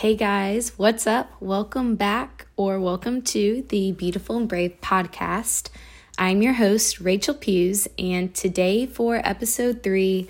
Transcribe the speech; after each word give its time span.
Hey 0.00 0.16
guys, 0.16 0.72
what's 0.78 1.06
up? 1.06 1.30
Welcome 1.40 1.94
back 1.94 2.46
or 2.56 2.80
welcome 2.80 3.20
to 3.20 3.66
the 3.68 3.92
Beautiful 3.92 4.38
and 4.38 4.48
Brave 4.48 4.80
podcast. 4.80 5.68
I'm 6.16 6.40
your 6.40 6.54
host, 6.54 7.00
Rachel 7.00 7.34
Pews, 7.34 7.86
and 7.98 8.34
today 8.34 8.86
for 8.86 9.20
episode 9.22 9.82
three, 9.82 10.26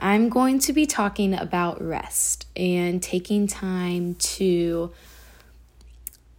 I'm 0.00 0.30
going 0.30 0.60
to 0.60 0.72
be 0.72 0.86
talking 0.86 1.34
about 1.34 1.82
rest 1.82 2.46
and 2.56 3.02
taking 3.02 3.46
time 3.46 4.14
to 4.14 4.92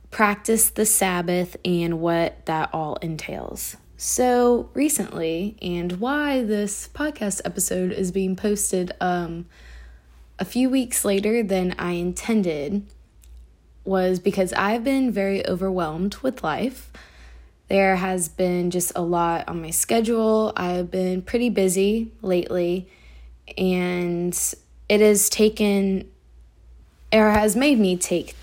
practice 0.09 0.71
the 0.71 0.87
Sabbath 0.87 1.55
and 1.63 1.99
what 1.99 2.43
that 2.47 2.71
all 2.73 2.95
entails. 3.03 3.77
So, 3.97 4.71
recently, 4.73 5.57
and 5.61 5.99
why 5.99 6.41
this 6.43 6.89
podcast 6.91 7.39
episode 7.45 7.91
is 7.91 8.11
being 8.11 8.35
posted 8.35 8.93
um, 8.99 9.45
a 10.43 10.45
few 10.45 10.69
weeks 10.69 11.05
later 11.05 11.41
than 11.41 11.73
I 11.79 11.91
intended 11.91 12.85
was 13.85 14.19
because 14.19 14.51
I've 14.51 14.83
been 14.83 15.09
very 15.09 15.47
overwhelmed 15.47 16.17
with 16.17 16.43
life. 16.43 16.91
There 17.69 17.95
has 17.95 18.27
been 18.27 18.69
just 18.69 18.91
a 18.93 19.01
lot 19.01 19.47
on 19.47 19.61
my 19.61 19.69
schedule. 19.69 20.51
I've 20.57 20.91
been 20.91 21.21
pretty 21.21 21.49
busy 21.49 22.11
lately, 22.21 22.89
and 23.57 24.37
it 24.89 24.99
has 24.99 25.29
taken 25.29 26.11
or 27.13 27.29
has 27.29 27.55
made 27.55 27.79
me 27.79 27.95
take 27.95 28.35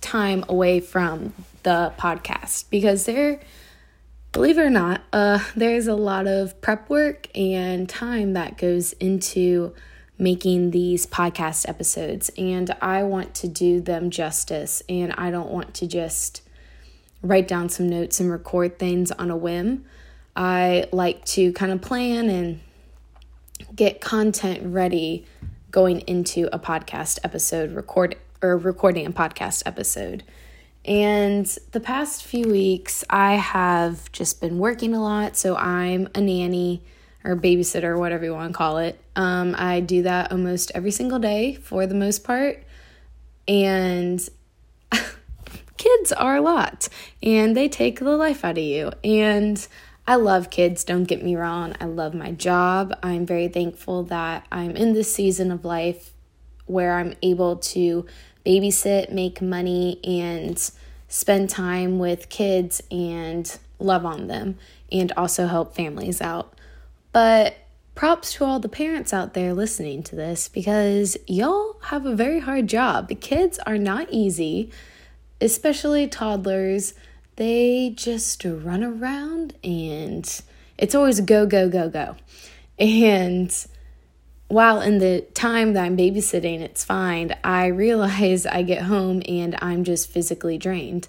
time 0.00 0.44
away 0.48 0.78
from 0.78 1.34
the 1.64 1.92
podcast 1.98 2.70
because 2.70 3.04
there 3.04 3.40
believe 4.30 4.58
it 4.58 4.62
or 4.62 4.70
not 4.70 5.02
uh 5.12 5.40
there's 5.56 5.88
a 5.88 5.94
lot 5.94 6.28
of 6.28 6.60
prep 6.60 6.88
work 6.88 7.26
and 7.36 7.88
time 7.88 8.34
that 8.34 8.56
goes 8.56 8.92
into 8.94 9.74
making 10.18 10.72
these 10.72 11.06
podcast 11.06 11.68
episodes, 11.68 12.30
and 12.36 12.74
I 12.82 13.04
want 13.04 13.34
to 13.36 13.48
do 13.48 13.80
them 13.80 14.10
justice, 14.10 14.82
and 14.88 15.12
I 15.16 15.30
don't 15.30 15.50
want 15.50 15.74
to 15.74 15.86
just 15.86 16.42
write 17.22 17.48
down 17.48 17.68
some 17.68 17.88
notes 17.88 18.20
and 18.20 18.30
record 18.30 18.78
things 18.78 19.10
on 19.12 19.30
a 19.30 19.36
whim. 19.36 19.84
I 20.34 20.88
like 20.92 21.24
to 21.26 21.52
kind 21.52 21.72
of 21.72 21.80
plan 21.80 22.28
and 22.28 22.60
get 23.74 24.00
content 24.00 24.60
ready 24.64 25.26
going 25.70 26.00
into 26.00 26.48
a 26.52 26.58
podcast 26.58 27.18
episode 27.24 27.72
record 27.72 28.16
or 28.40 28.56
recording 28.56 29.06
a 29.06 29.10
podcast 29.10 29.62
episode. 29.66 30.22
And 30.84 31.44
the 31.72 31.80
past 31.80 32.24
few 32.24 32.48
weeks 32.48 33.04
I 33.10 33.34
have 33.34 34.10
just 34.12 34.40
been 34.40 34.58
working 34.58 34.94
a 34.94 35.02
lot, 35.02 35.36
so 35.36 35.56
I'm 35.56 36.08
a 36.14 36.20
nanny 36.20 36.82
or 37.24 37.36
babysitter, 37.36 37.98
whatever 37.98 38.24
you 38.24 38.32
want 38.32 38.52
to 38.52 38.56
call 38.56 38.78
it. 38.78 39.00
Um, 39.16 39.54
I 39.58 39.80
do 39.80 40.02
that 40.02 40.32
almost 40.32 40.72
every 40.74 40.90
single 40.90 41.18
day 41.18 41.54
for 41.54 41.86
the 41.86 41.94
most 41.94 42.24
part. 42.24 42.62
And 43.46 44.26
kids 45.76 46.12
are 46.12 46.36
a 46.36 46.40
lot 46.40 46.88
and 47.22 47.56
they 47.56 47.68
take 47.68 47.98
the 47.98 48.16
life 48.16 48.44
out 48.44 48.58
of 48.58 48.64
you. 48.64 48.92
And 49.02 49.66
I 50.06 50.14
love 50.14 50.50
kids, 50.50 50.84
don't 50.84 51.04
get 51.04 51.22
me 51.22 51.36
wrong. 51.36 51.74
I 51.80 51.84
love 51.84 52.14
my 52.14 52.32
job. 52.32 52.94
I'm 53.02 53.26
very 53.26 53.48
thankful 53.48 54.04
that 54.04 54.46
I'm 54.50 54.70
in 54.70 54.94
this 54.94 55.12
season 55.12 55.50
of 55.50 55.64
life 55.64 56.12
where 56.64 56.94
I'm 56.94 57.14
able 57.22 57.56
to 57.56 58.06
babysit, 58.46 59.12
make 59.12 59.42
money, 59.42 60.00
and 60.04 60.58
spend 61.08 61.50
time 61.50 61.98
with 61.98 62.28
kids 62.28 62.82
and 62.90 63.58
love 63.78 64.04
on 64.04 64.28
them 64.28 64.56
and 64.90 65.12
also 65.12 65.46
help 65.46 65.74
families 65.74 66.20
out. 66.20 66.54
But 67.18 67.56
props 67.96 68.34
to 68.34 68.44
all 68.44 68.60
the 68.60 68.68
parents 68.68 69.12
out 69.12 69.34
there 69.34 69.52
listening 69.52 70.04
to 70.04 70.14
this 70.14 70.48
because 70.48 71.16
y'all 71.26 71.80
have 71.86 72.06
a 72.06 72.14
very 72.14 72.38
hard 72.38 72.68
job. 72.68 73.08
The 73.08 73.16
kids 73.16 73.58
are 73.66 73.76
not 73.76 74.06
easy, 74.12 74.70
especially 75.40 76.06
toddlers. 76.06 76.94
They 77.34 77.92
just 77.96 78.44
run 78.44 78.84
around 78.84 79.56
and 79.64 80.42
it's 80.76 80.94
always 80.94 81.20
go, 81.20 81.44
go, 81.44 81.68
go, 81.68 81.88
go. 81.88 82.14
And 82.78 83.52
while 84.46 84.80
in 84.80 84.98
the 84.98 85.22
time 85.34 85.72
that 85.72 85.82
I'm 85.82 85.96
babysitting, 85.96 86.60
it's 86.60 86.84
fine, 86.84 87.34
I 87.42 87.66
realize 87.66 88.46
I 88.46 88.62
get 88.62 88.82
home 88.82 89.22
and 89.26 89.58
I'm 89.60 89.82
just 89.82 90.08
physically 90.08 90.56
drained 90.56 91.08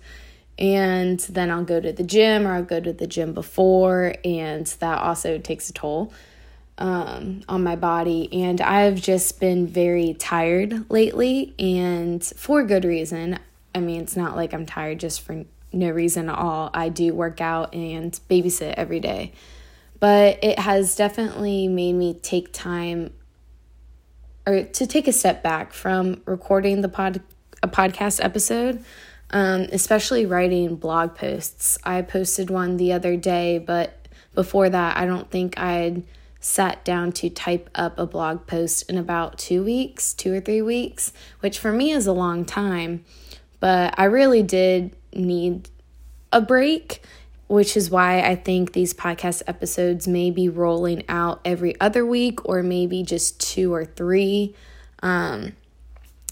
and 0.59 1.17
then 1.21 1.49
I'll 1.49 1.63
go 1.63 1.79
to 1.79 1.93
the 1.93 2.03
gym 2.03 2.45
or 2.45 2.53
I'll 2.53 2.63
go 2.63 2.81
to 2.81 2.91
the 2.91 3.07
gym 3.07 3.33
before, 3.33 4.13
and 4.25 4.67
that 4.81 4.99
also 4.99 5.37
takes 5.37 5.69
a 5.69 5.73
toll 5.73 6.13
um, 6.77 7.41
on 7.47 7.63
my 7.63 7.77
body. 7.77 8.27
And 8.43 8.59
I've 8.59 9.01
just 9.01 9.39
been 9.39 9.67
very 9.67 10.13
tired 10.13 10.91
lately, 10.91 11.55
and 11.57 12.23
for 12.23 12.63
good 12.63 12.83
reason. 12.83 13.39
I 13.73 13.79
mean, 13.79 14.01
it's 14.01 14.17
not 14.17 14.35
like 14.35 14.53
I'm 14.53 14.65
tired 14.65 14.99
just 14.99 15.21
for 15.21 15.45
no 15.71 15.89
reason 15.89 16.29
at 16.29 16.37
all. 16.37 16.69
I 16.73 16.89
do 16.89 17.13
work 17.13 17.39
out 17.39 17.73
and 17.73 18.11
babysit 18.29 18.73
every 18.75 18.99
day, 18.99 19.31
but 20.01 20.43
it 20.43 20.59
has 20.59 20.97
definitely 20.97 21.69
made 21.69 21.93
me 21.93 22.15
take 22.15 22.51
time 22.51 23.13
or 24.45 24.63
to 24.63 24.87
take 24.87 25.07
a 25.07 25.13
step 25.13 25.41
back 25.41 25.71
from 25.71 26.21
recording 26.25 26.81
the 26.81 26.89
pod 26.89 27.21
a 27.61 27.67
podcast 27.67 28.23
episode 28.23 28.83
um, 29.31 29.67
especially 29.71 30.25
writing 30.25 30.75
blog 30.75 31.15
posts. 31.15 31.77
I 31.83 32.01
posted 32.01 32.49
one 32.49 32.77
the 32.77 32.93
other 32.93 33.15
day, 33.15 33.57
but 33.59 34.07
before 34.33 34.69
that, 34.69 34.97
I 34.97 35.05
don't 35.05 35.29
think 35.29 35.59
I'd 35.59 36.03
sat 36.39 36.85
down 36.85 37.11
to 37.11 37.29
type 37.29 37.69
up 37.75 37.99
a 37.99 38.05
blog 38.05 38.47
post 38.47 38.89
in 38.89 38.97
about 38.97 39.37
two 39.37 39.63
weeks, 39.63 40.13
two 40.13 40.33
or 40.33 40.39
three 40.39 40.61
weeks, 40.61 41.11
which 41.41 41.59
for 41.59 41.71
me 41.71 41.91
is 41.91 42.07
a 42.07 42.13
long 42.13 42.45
time. 42.45 43.03
But 43.59 43.93
I 43.97 44.05
really 44.05 44.41
did 44.41 44.95
need 45.13 45.69
a 46.31 46.39
break, 46.39 47.03
which 47.47 47.75
is 47.75 47.89
why 47.89 48.21
I 48.21 48.35
think 48.35 48.71
these 48.71 48.93
podcast 48.93 49.41
episodes 49.47 50.07
may 50.07 50.31
be 50.31 50.47
rolling 50.47 51.03
out 51.09 51.41
every 51.43 51.79
other 51.81 52.05
week 52.05 52.47
or 52.47 52.63
maybe 52.63 53.03
just 53.03 53.39
two 53.39 53.73
or 53.73 53.83
three 53.83 54.55
um, 55.03 55.53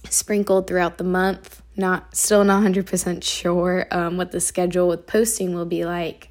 sprinkled 0.10 0.68
throughout 0.68 0.98
the 0.98 1.04
month 1.04 1.62
not 1.78 2.16
still 2.16 2.44
not 2.44 2.64
100% 2.64 3.24
sure 3.24 3.88
um, 3.92 4.18
what 4.18 4.32
the 4.32 4.40
schedule 4.42 4.88
with 4.88 5.08
posting 5.08 5.54
will 5.54 5.66
be 5.66 5.86
like 5.86 6.30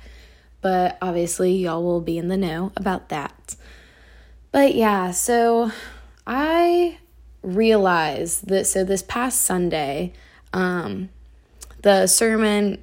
but 0.61 0.99
obviously 1.01 1.53
y'all 1.53 1.85
will 1.85 2.01
be 2.01 2.19
in 2.19 2.27
the 2.27 2.37
know 2.37 2.73
about 2.77 3.09
that. 3.11 3.55
But 4.51 4.75
yeah 4.75 5.11
so 5.11 5.71
i 6.27 6.99
realized 7.43 8.49
that 8.49 8.67
so 8.67 8.83
this 8.83 9.03
past 9.03 9.43
sunday 9.43 10.13
um, 10.53 11.11
the 11.83 12.07
sermon 12.07 12.83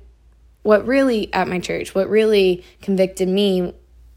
what 0.61 0.85
really 0.87 1.33
at 1.33 1.47
my 1.47 1.59
church 1.59 1.93
what 1.93 2.09
really 2.09 2.63
convicted 2.81 3.27
me 3.27 3.73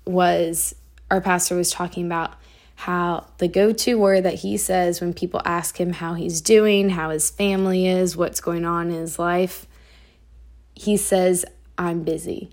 was 0.07 0.75
our 1.11 1.21
pastor 1.21 1.57
was 1.57 1.71
talking 1.71 2.07
about 2.07 2.35
how 2.77 3.27
the 3.39 3.49
go 3.49 3.73
to 3.73 3.99
word 3.99 4.25
that 4.25 4.35
he 4.35 4.57
says 4.57 5.01
when 5.01 5.15
people 5.15 5.41
ask 5.45 5.81
him 5.81 5.95
how 5.95 6.15
he's 6.15 6.41
doing, 6.41 6.91
how 6.91 7.11
his 7.11 7.31
family 7.31 7.87
is, 7.87 8.17
what's 8.17 8.41
going 8.41 8.65
on 8.65 8.91
in 8.91 9.01
his 9.01 9.19
life, 9.19 9.67
he 10.75 10.97
says, 10.97 11.45
I'm 11.79 12.03
busy. 12.03 12.51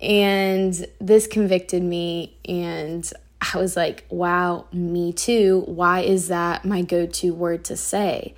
And 0.00 0.86
this 0.98 1.26
convicted 1.26 1.82
me, 1.82 2.38
and 2.46 3.08
I 3.40 3.58
was 3.58 3.76
like, 3.76 4.06
wow, 4.08 4.64
me 4.72 5.12
too. 5.12 5.62
Why 5.66 6.00
is 6.00 6.28
that 6.28 6.64
my 6.64 6.80
go 6.80 7.04
to 7.04 7.34
word 7.34 7.64
to 7.64 7.76
say? 7.76 8.34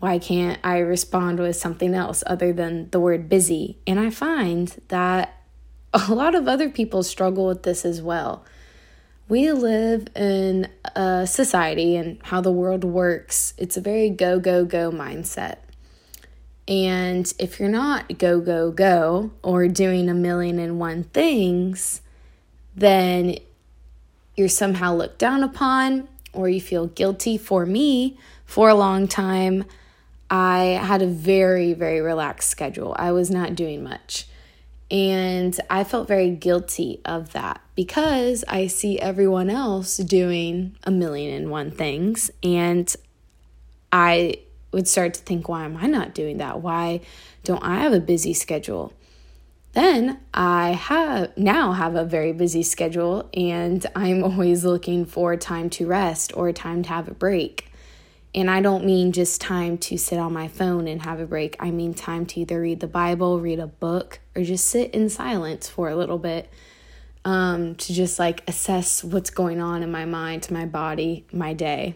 Why 0.00 0.18
can't 0.18 0.58
I 0.64 0.78
respond 0.78 1.38
with 1.38 1.56
something 1.56 1.94
else 1.94 2.24
other 2.26 2.52
than 2.52 2.90
the 2.90 2.98
word 2.98 3.28
busy? 3.28 3.78
And 3.86 4.00
I 4.00 4.10
find 4.10 4.74
that 4.88 5.40
a 5.94 6.12
lot 6.12 6.34
of 6.34 6.48
other 6.48 6.68
people 6.68 7.04
struggle 7.04 7.46
with 7.46 7.62
this 7.62 7.84
as 7.84 8.02
well 8.02 8.44
we 9.28 9.52
live 9.52 10.08
in 10.16 10.68
a 10.96 11.26
society 11.26 11.96
and 11.96 12.18
how 12.22 12.40
the 12.40 12.52
world 12.52 12.82
works, 12.84 13.52
it's 13.58 13.76
a 13.76 13.80
very 13.80 14.08
go, 14.08 14.40
go, 14.40 14.64
go 14.64 14.90
mindset. 14.90 15.56
And 16.66 17.32
if 17.38 17.60
you're 17.60 17.68
not 17.68 18.18
go, 18.18 18.40
go, 18.40 18.70
go 18.70 19.30
or 19.42 19.68
doing 19.68 20.08
a 20.08 20.14
million 20.14 20.58
and 20.58 20.78
one 20.78 21.04
things, 21.04 22.00
then 22.74 23.36
you're 24.36 24.48
somehow 24.48 24.94
looked 24.94 25.18
down 25.18 25.42
upon 25.42 26.08
or 26.32 26.48
you 26.48 26.60
feel 26.60 26.86
guilty. 26.86 27.36
For 27.36 27.66
me, 27.66 28.18
for 28.44 28.68
a 28.68 28.74
long 28.74 29.08
time, 29.08 29.64
I 30.30 30.78
had 30.82 31.02
a 31.02 31.06
very, 31.06 31.72
very 31.72 32.00
relaxed 32.00 32.50
schedule. 32.50 32.94
I 32.98 33.12
was 33.12 33.30
not 33.30 33.54
doing 33.54 33.82
much. 33.82 34.26
And 34.90 35.58
I 35.68 35.84
felt 35.84 36.08
very 36.08 36.30
guilty 36.30 37.00
of 37.04 37.32
that 37.32 37.60
because 37.78 38.44
I 38.48 38.66
see 38.66 38.98
everyone 38.98 39.48
else 39.48 39.98
doing 39.98 40.74
a 40.82 40.90
million 40.90 41.32
and 41.32 41.48
one 41.48 41.70
things. 41.70 42.28
And 42.42 42.92
I 43.92 44.40
would 44.72 44.88
start 44.88 45.14
to 45.14 45.20
think, 45.20 45.48
why 45.48 45.64
am 45.64 45.76
I 45.76 45.86
not 45.86 46.12
doing 46.12 46.38
that? 46.38 46.60
Why 46.60 47.02
don't 47.44 47.62
I 47.62 47.76
have 47.76 47.92
a 47.92 48.00
busy 48.00 48.34
schedule? 48.34 48.92
Then 49.74 50.18
I 50.34 50.70
have 50.70 51.38
now 51.38 51.70
have 51.70 51.94
a 51.94 52.04
very 52.04 52.32
busy 52.32 52.64
schedule 52.64 53.30
and 53.32 53.86
I'm 53.94 54.24
always 54.24 54.64
looking 54.64 55.04
for 55.04 55.36
time 55.36 55.70
to 55.70 55.86
rest 55.86 56.36
or 56.36 56.52
time 56.52 56.82
to 56.82 56.88
have 56.88 57.06
a 57.06 57.14
break. 57.14 57.70
And 58.34 58.50
I 58.50 58.60
don't 58.60 58.84
mean 58.86 59.12
just 59.12 59.40
time 59.40 59.78
to 59.78 59.96
sit 59.96 60.18
on 60.18 60.32
my 60.32 60.48
phone 60.48 60.88
and 60.88 61.02
have 61.02 61.20
a 61.20 61.26
break. 61.26 61.54
I 61.60 61.70
mean 61.70 61.94
time 61.94 62.26
to 62.26 62.40
either 62.40 62.60
read 62.60 62.80
the 62.80 62.88
Bible, 62.88 63.38
read 63.38 63.60
a 63.60 63.68
book, 63.68 64.18
or 64.34 64.42
just 64.42 64.66
sit 64.66 64.90
in 64.90 65.08
silence 65.08 65.68
for 65.68 65.88
a 65.88 65.94
little 65.94 66.18
bit 66.18 66.50
um, 67.28 67.74
to 67.74 67.92
just 67.92 68.18
like 68.18 68.42
assess 68.48 69.04
what's 69.04 69.28
going 69.28 69.60
on 69.60 69.82
in 69.82 69.90
my 69.90 70.06
mind, 70.06 70.44
to 70.44 70.54
my 70.54 70.64
body, 70.64 71.26
my 71.30 71.52
day. 71.52 71.94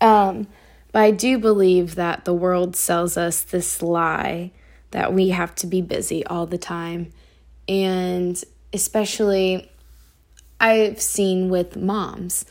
Um, 0.00 0.46
but 0.90 1.02
I 1.02 1.10
do 1.10 1.38
believe 1.38 1.96
that 1.96 2.24
the 2.24 2.32
world 2.32 2.76
sells 2.76 3.18
us 3.18 3.42
this 3.42 3.82
lie 3.82 4.52
that 4.92 5.12
we 5.12 5.28
have 5.28 5.54
to 5.56 5.66
be 5.66 5.82
busy 5.82 6.24
all 6.24 6.46
the 6.46 6.56
time. 6.56 7.12
And 7.68 8.42
especially, 8.72 9.70
I've 10.58 10.98
seen 10.98 11.50
with 11.50 11.76
moms, 11.76 12.46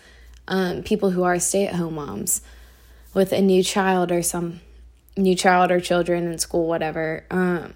um, 0.48 0.84
people 0.84 1.10
who 1.10 1.24
are 1.24 1.40
stay 1.40 1.66
at 1.66 1.74
home 1.74 1.96
moms 1.96 2.42
with 3.16 3.32
a 3.32 3.42
new 3.42 3.64
child 3.64 4.12
or 4.12 4.22
some 4.22 4.60
new 5.18 5.34
child 5.34 5.72
or 5.72 5.80
children 5.80 6.32
in 6.32 6.38
school, 6.38 6.68
whatever, 6.68 7.26
um, 7.32 7.74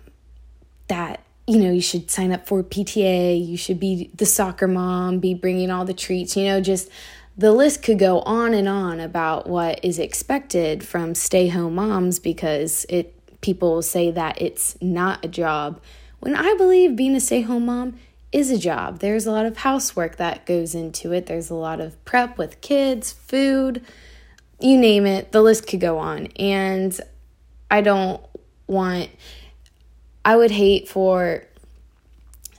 that 0.90 1.24
you 1.50 1.58
know, 1.58 1.72
you 1.72 1.82
should 1.82 2.12
sign 2.12 2.32
up 2.32 2.46
for 2.46 2.62
PTA, 2.62 3.44
you 3.44 3.58
should 3.58 3.80
be 3.80 4.12
the 4.14 4.28
soccer 4.28 4.68
mom, 4.68 5.18
be 5.18 5.34
bringing 5.34 5.72
all 5.72 5.84
the 5.84 5.96
treats, 5.96 6.38
you 6.38 6.44
know, 6.46 6.62
just 6.62 6.90
the 7.36 7.52
list 7.52 7.82
could 7.82 7.98
go 7.98 8.20
on 8.22 8.54
and 8.54 8.70
on 8.70 9.00
about 9.00 9.50
what 9.50 9.84
is 9.84 9.98
expected 9.98 10.84
from 10.84 11.16
stay 11.16 11.48
home 11.48 11.74
moms 11.74 12.20
because 12.20 12.86
it 12.88 13.16
people 13.42 13.82
say 13.82 14.12
that 14.12 14.40
it's 14.40 14.78
not 14.80 15.26
a 15.26 15.28
job 15.28 15.82
when 16.20 16.36
I 16.36 16.54
believe 16.56 16.96
being 16.96 17.16
a 17.16 17.20
stay 17.20 17.42
home 17.42 17.66
mom 17.66 17.96
is 18.32 18.52
a 18.52 18.58
job. 18.60 19.00
There's 19.00 19.26
a 19.26 19.32
lot 19.32 19.48
of 19.48 19.58
housework 19.58 20.18
that 20.18 20.46
goes 20.46 20.76
into 20.76 21.12
it. 21.14 21.26
There's 21.26 21.50
a 21.50 21.56
lot 21.56 21.80
of 21.80 22.04
prep 22.06 22.38
with 22.38 22.62
kids, 22.62 23.12
food, 23.12 23.84
you 24.60 24.78
name 24.78 25.08
it. 25.08 25.32
The 25.32 25.42
list 25.42 25.66
could 25.66 25.80
go 25.80 25.98
on. 25.98 26.28
And 26.38 27.00
I 27.72 27.82
don't 27.82 28.22
want 28.68 29.10
I 30.24 30.36
would 30.36 30.52
hate 30.52 30.88
for 30.88 31.44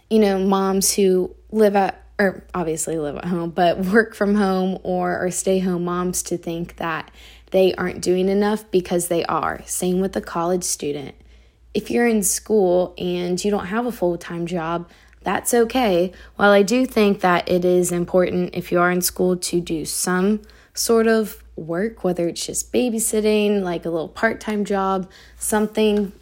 you 0.09 0.19
know 0.19 0.39
moms 0.39 0.95
who 0.95 1.35
live 1.51 1.77
at 1.77 2.05
or 2.21 2.45
obviously 2.55 2.99
live 2.99 3.17
at 3.17 3.25
home, 3.25 3.51
but 3.51 3.79
work 3.87 4.15
from 4.15 4.35
home 4.35 4.79
or, 4.83 5.19
or 5.19 5.31
stay 5.31 5.59
home 5.59 5.85
moms 5.85 6.23
to 6.25 6.37
think 6.37 6.77
that 6.77 7.11
they 7.51 7.75
aren't 7.75 8.03
doing 8.03 8.29
enough 8.29 8.71
because 8.71 9.09
they 9.09 9.25
are. 9.25 9.63
Same 9.65 10.01
with 10.01 10.15
a 10.17 10.21
college 10.21 10.65
student. 10.65 11.15
If 11.73 11.91
you're 11.91 12.07
in 12.07 12.23
school 12.23 12.95
and 12.99 13.43
you 13.43 13.51
don't 13.51 13.67
have 13.67 13.87
a 13.87 13.93
full 13.93 14.19
time 14.19 14.47
job, 14.47 14.89
that's 15.23 15.53
okay. 15.53 16.13
While 16.37 16.51
I 16.51 16.63
do 16.63 16.87
think 16.87 17.21
that 17.21 17.49
it 17.49 17.65
is 17.65 17.93
important 17.93 18.55
if 18.55 18.71
you 18.71 18.81
are 18.81 18.91
in 18.91 19.03
school 19.03 19.37
to 19.37 19.61
do 19.61 19.85
some 19.85 20.43
sort 20.75 21.07
of 21.07 21.43
work, 21.57 22.05
whether 22.05 22.29
it's 22.29 22.45
just 22.45 22.73
babysitting, 22.73 23.63
like 23.63 23.85
a 23.85 23.91
little 23.91 24.09
part 24.09 24.41
time 24.41 24.65
job, 24.65 25.11
something 25.39 26.13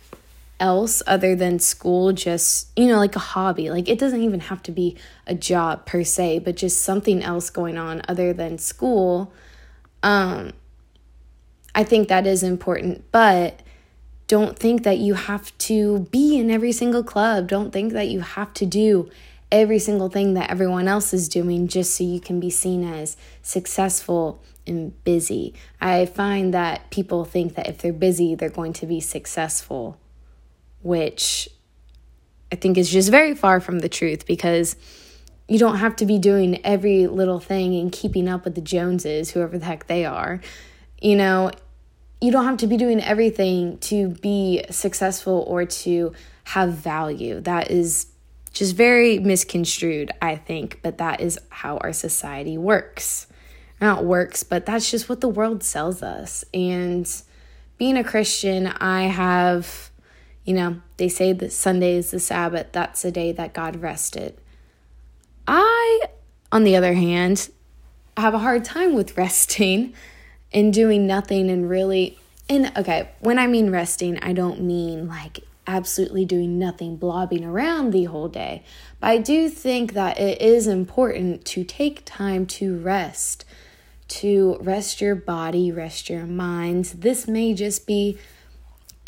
else 0.60 1.02
other 1.06 1.34
than 1.34 1.58
school, 1.58 2.12
just, 2.12 2.68
you 2.76 2.86
know, 2.86 2.96
like 2.96 3.16
a 3.16 3.20
hobby. 3.20 3.70
Like 3.70 3.88
it 3.88 3.98
doesn't 3.98 4.22
even 4.22 4.40
have 4.40 4.62
to 4.64 4.72
be 4.72 4.96
a 5.26 5.34
job 5.34 5.86
per 5.86 6.04
se, 6.04 6.40
but 6.40 6.56
just 6.56 6.82
something 6.82 7.22
else 7.22 7.50
going 7.50 7.78
on 7.78 8.02
other 8.08 8.32
than 8.32 8.58
school. 8.58 9.32
Um, 10.02 10.52
I 11.74 11.84
think 11.84 12.08
that 12.08 12.26
is 12.26 12.42
important, 12.42 13.04
but 13.12 13.60
don't 14.26 14.58
think 14.58 14.82
that 14.82 14.98
you 14.98 15.14
have 15.14 15.56
to 15.58 16.00
be 16.10 16.38
in 16.38 16.50
every 16.50 16.72
single 16.72 17.02
club. 17.02 17.48
Don't 17.48 17.72
think 17.72 17.92
that 17.92 18.08
you 18.08 18.20
have 18.20 18.52
to 18.54 18.66
do 18.66 19.08
every 19.50 19.78
single 19.78 20.10
thing 20.10 20.34
that 20.34 20.50
everyone 20.50 20.88
else 20.88 21.14
is 21.14 21.28
doing 21.28 21.68
just 21.68 21.94
so 21.94 22.04
you 22.04 22.20
can 22.20 22.38
be 22.38 22.50
seen 22.50 22.84
as 22.84 23.16
successful 23.42 24.42
and 24.66 25.02
busy. 25.04 25.54
I 25.80 26.04
find 26.04 26.52
that 26.52 26.90
people 26.90 27.24
think 27.24 27.54
that 27.54 27.68
if 27.68 27.78
they're 27.78 27.92
busy, 27.92 28.34
they're 28.34 28.50
going 28.50 28.74
to 28.74 28.86
be 28.86 29.00
successful 29.00 29.98
which 30.82 31.48
I 32.52 32.56
think 32.56 32.78
is 32.78 32.90
just 32.90 33.10
very 33.10 33.34
far 33.34 33.60
from 33.60 33.80
the 33.80 33.88
truth 33.88 34.26
because 34.26 34.76
you 35.48 35.58
don't 35.58 35.76
have 35.76 35.96
to 35.96 36.06
be 36.06 36.18
doing 36.18 36.64
every 36.64 37.06
little 37.06 37.40
thing 37.40 37.74
and 37.74 37.90
keeping 37.90 38.28
up 38.28 38.44
with 38.44 38.54
the 38.54 38.60
Joneses, 38.60 39.30
whoever 39.30 39.58
the 39.58 39.64
heck 39.64 39.86
they 39.86 40.04
are. 40.04 40.40
You 41.00 41.16
know, 41.16 41.50
you 42.20 42.30
don't 42.30 42.44
have 42.44 42.58
to 42.58 42.66
be 42.66 42.76
doing 42.76 43.00
everything 43.00 43.78
to 43.78 44.08
be 44.08 44.64
successful 44.70 45.44
or 45.46 45.64
to 45.64 46.12
have 46.44 46.72
value. 46.72 47.40
That 47.40 47.70
is 47.70 48.06
just 48.52 48.74
very 48.74 49.18
misconstrued, 49.18 50.10
I 50.20 50.36
think, 50.36 50.80
but 50.82 50.98
that 50.98 51.20
is 51.20 51.38
how 51.50 51.76
our 51.78 51.92
society 51.92 52.58
works. 52.58 53.26
Not 53.80 54.04
works, 54.04 54.42
but 54.42 54.66
that's 54.66 54.90
just 54.90 55.08
what 55.08 55.20
the 55.20 55.28
world 55.28 55.62
sells 55.62 56.02
us. 56.02 56.44
And 56.52 57.08
being 57.78 57.96
a 57.96 58.02
Christian, 58.02 58.66
I 58.66 59.02
have 59.04 59.87
you 60.48 60.54
know, 60.54 60.80
they 60.96 61.10
say 61.10 61.34
that 61.34 61.52
Sunday 61.52 61.96
is 61.96 62.10
the 62.10 62.18
Sabbath, 62.18 62.68
that's 62.72 63.02
the 63.02 63.12
day 63.12 63.32
that 63.32 63.52
God 63.52 63.82
rested. 63.82 64.40
I, 65.46 66.00
on 66.50 66.64
the 66.64 66.74
other 66.74 66.94
hand, 66.94 67.50
have 68.16 68.32
a 68.32 68.38
hard 68.38 68.64
time 68.64 68.94
with 68.94 69.18
resting 69.18 69.92
and 70.50 70.72
doing 70.72 71.06
nothing 71.06 71.50
and 71.50 71.68
really 71.68 72.18
and 72.48 72.72
okay, 72.78 73.10
when 73.20 73.38
I 73.38 73.46
mean 73.46 73.70
resting, 73.70 74.18
I 74.20 74.32
don't 74.32 74.62
mean 74.62 75.06
like 75.06 75.40
absolutely 75.66 76.24
doing 76.24 76.58
nothing, 76.58 76.96
blobbing 76.96 77.44
around 77.44 77.90
the 77.90 78.04
whole 78.04 78.28
day. 78.28 78.64
But 79.00 79.08
I 79.08 79.18
do 79.18 79.50
think 79.50 79.92
that 79.92 80.18
it 80.18 80.40
is 80.40 80.66
important 80.66 81.44
to 81.44 81.62
take 81.62 82.06
time 82.06 82.46
to 82.46 82.78
rest, 82.78 83.44
to 84.08 84.56
rest 84.62 85.02
your 85.02 85.14
body, 85.14 85.70
rest 85.70 86.08
your 86.08 86.24
mind. 86.24 86.86
This 86.96 87.28
may 87.28 87.52
just 87.52 87.86
be 87.86 88.16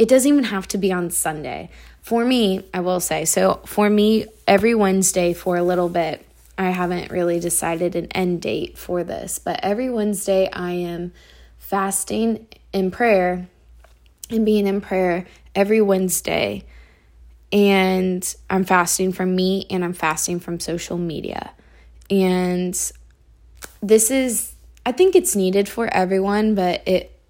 it 0.00 0.08
doesn't 0.08 0.32
even 0.32 0.44
have 0.44 0.67
to 0.67 0.79
be 0.79 0.91
on 0.91 1.11
Sunday. 1.11 1.69
For 2.00 2.25
me, 2.25 2.64
I 2.73 2.81
will 2.81 3.00
say, 3.00 3.26
so 3.26 3.61
for 3.67 3.91
me, 3.91 4.25
every 4.49 4.75
Wednesday 4.75 5.35
for 5.35 5.58
a 5.58 5.62
little 5.62 5.91
bit, 5.91 6.25
I 6.56 6.70
haven't 6.70 7.11
really 7.11 7.38
decided 7.38 7.94
an 7.94 8.06
end 8.12 8.41
date 8.41 8.79
for 8.79 9.05
this, 9.05 9.38
but 9.38 9.61
every 9.62 9.91
Wednesday 9.91 10.49
I 10.50 10.70
am 10.70 11.12
fasting 11.58 12.47
in 12.73 12.91
prayer 12.91 13.47
and 14.31 14.47
being 14.47 14.67
in 14.67 14.81
prayer 14.81 15.26
every 15.55 15.82
Wednesday. 15.82 16.64
And 17.52 18.35
I'm 18.49 18.64
fasting 18.64 19.12
from 19.12 19.37
me 19.37 19.67
and 19.69 19.85
I'm 19.85 19.93
fasting 19.93 20.41
from 20.41 20.61
social 20.61 20.97
media. 20.97 21.50
And 22.08 22.75
this 23.82 24.11
is, 24.11 24.55
I 24.87 24.93
think 24.93 25.14
it's 25.14 25.37
needed 25.37 25.69
for 25.69 25.93
everyone, 25.93 26.55
but 26.55 26.88
it 26.88 27.20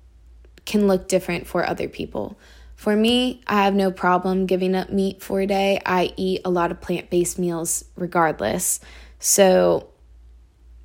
can 0.67 0.87
look 0.87 1.09
different 1.09 1.49
for 1.49 1.67
other 1.67 1.89
people. 1.89 2.39
For 2.81 2.97
me, 2.97 3.43
I 3.47 3.65
have 3.65 3.75
no 3.75 3.91
problem 3.91 4.47
giving 4.47 4.75
up 4.75 4.89
meat 4.89 5.23
for 5.23 5.43
a 5.43 5.47
day. 5.47 5.83
I 5.85 6.15
eat 6.17 6.41
a 6.47 6.51
lot 6.51 6.71
of 6.71 6.81
plant 6.81 7.11
based 7.11 7.39
meals 7.39 7.85
regardless. 7.95 8.81
So, 9.19 9.91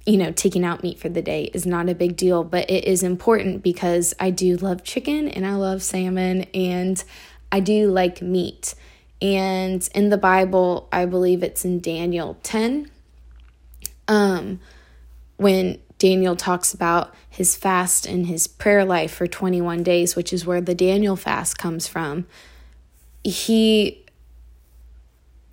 you 0.05 0.17
know, 0.17 0.33
taking 0.33 0.65
out 0.65 0.83
meat 0.83 0.99
for 0.99 1.07
the 1.07 1.21
day 1.21 1.45
is 1.53 1.65
not 1.65 1.87
a 1.87 1.95
big 1.95 2.17
deal, 2.17 2.43
but 2.43 2.69
it 2.69 2.83
is 2.83 3.01
important 3.01 3.63
because 3.63 4.13
I 4.19 4.29
do 4.29 4.57
love 4.57 4.83
chicken 4.83 5.29
and 5.29 5.47
I 5.47 5.55
love 5.55 5.81
salmon 5.81 6.47
and 6.53 7.01
I 7.49 7.61
do 7.61 7.89
like 7.89 8.21
meat. 8.21 8.75
And 9.21 9.87
in 9.95 10.09
the 10.09 10.17
Bible, 10.17 10.89
I 10.91 11.05
believe 11.05 11.43
it's 11.43 11.63
in 11.63 11.79
Daniel 11.79 12.37
10, 12.43 12.91
um, 14.09 14.59
when 15.37 15.79
Daniel 15.97 16.35
talks 16.35 16.73
about 16.73 17.13
his 17.29 17.55
fast 17.55 18.05
and 18.05 18.27
his 18.27 18.47
prayer 18.47 18.83
life 18.83 19.13
for 19.13 19.27
21 19.27 19.83
days, 19.83 20.15
which 20.15 20.33
is 20.33 20.45
where 20.45 20.61
the 20.61 20.75
Daniel 20.75 21.15
fast 21.15 21.57
comes 21.57 21.87
from. 21.87 22.25
He 23.23 24.05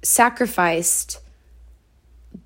sacrificed 0.02 1.20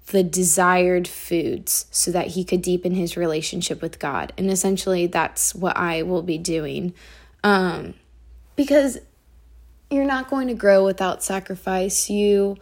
the 0.08 0.22
desired 0.22 1.08
foods 1.08 1.86
so 1.90 2.10
that 2.12 2.28
he 2.28 2.44
could 2.44 2.62
deepen 2.62 2.94
his 2.94 3.16
relationship 3.16 3.82
with 3.82 3.98
God. 3.98 4.32
And 4.36 4.50
essentially, 4.50 5.06
that's 5.06 5.54
what 5.54 5.76
I 5.76 6.02
will 6.02 6.22
be 6.22 6.38
doing. 6.38 6.94
Um, 7.42 7.94
because 8.54 8.98
you're 9.90 10.04
not 10.04 10.30
going 10.30 10.48
to 10.48 10.54
grow 10.54 10.84
without 10.84 11.24
sacrifice. 11.24 12.08
You 12.10 12.56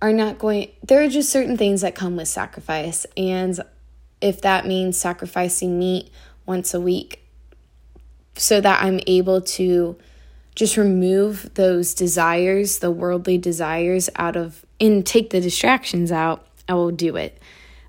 are 0.00 0.12
not 0.12 0.38
going, 0.38 0.70
there 0.82 1.02
are 1.02 1.08
just 1.08 1.30
certain 1.30 1.56
things 1.56 1.80
that 1.80 1.94
come 1.94 2.16
with 2.16 2.28
sacrifice. 2.28 3.04
And 3.16 3.60
if 4.20 4.40
that 4.42 4.66
means 4.66 4.98
sacrificing 4.98 5.78
meat 5.78 6.10
once 6.46 6.74
a 6.74 6.80
week 6.80 7.24
so 8.36 8.60
that 8.60 8.82
I'm 8.82 9.00
able 9.06 9.40
to 9.40 9.96
just 10.54 10.76
remove 10.76 11.50
those 11.54 11.94
desires, 11.94 12.80
the 12.80 12.90
worldly 12.90 13.38
desires 13.38 14.10
out 14.16 14.36
of 14.36 14.64
and 14.80 15.04
take 15.04 15.30
the 15.30 15.40
distractions 15.40 16.10
out, 16.10 16.46
I 16.68 16.74
will 16.74 16.90
do 16.90 17.16
it. 17.16 17.40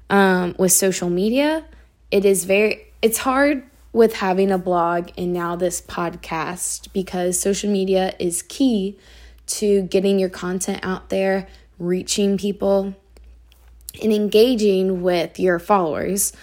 Um, 0.09 0.55
with 0.57 0.71
social 0.71 1.09
media, 1.09 1.65
it 2.11 2.25
is 2.25 2.45
very 2.45 2.85
it's 3.01 3.19
hard 3.19 3.63
with 3.91 4.15
having 4.15 4.51
a 4.51 4.57
blog 4.57 5.09
and 5.17 5.33
now 5.33 5.55
this 5.55 5.81
podcast 5.81 6.91
because 6.93 7.39
social 7.39 7.71
media 7.71 8.13
is 8.19 8.43
key 8.43 8.97
to 9.47 9.83
getting 9.83 10.19
your 10.19 10.29
content 10.29 10.79
out 10.83 11.09
there, 11.09 11.47
reaching 11.79 12.37
people, 12.37 12.95
and 14.01 14.13
engaging 14.13 15.01
with 15.01 15.39
your 15.39 15.59
followers. 15.59 16.33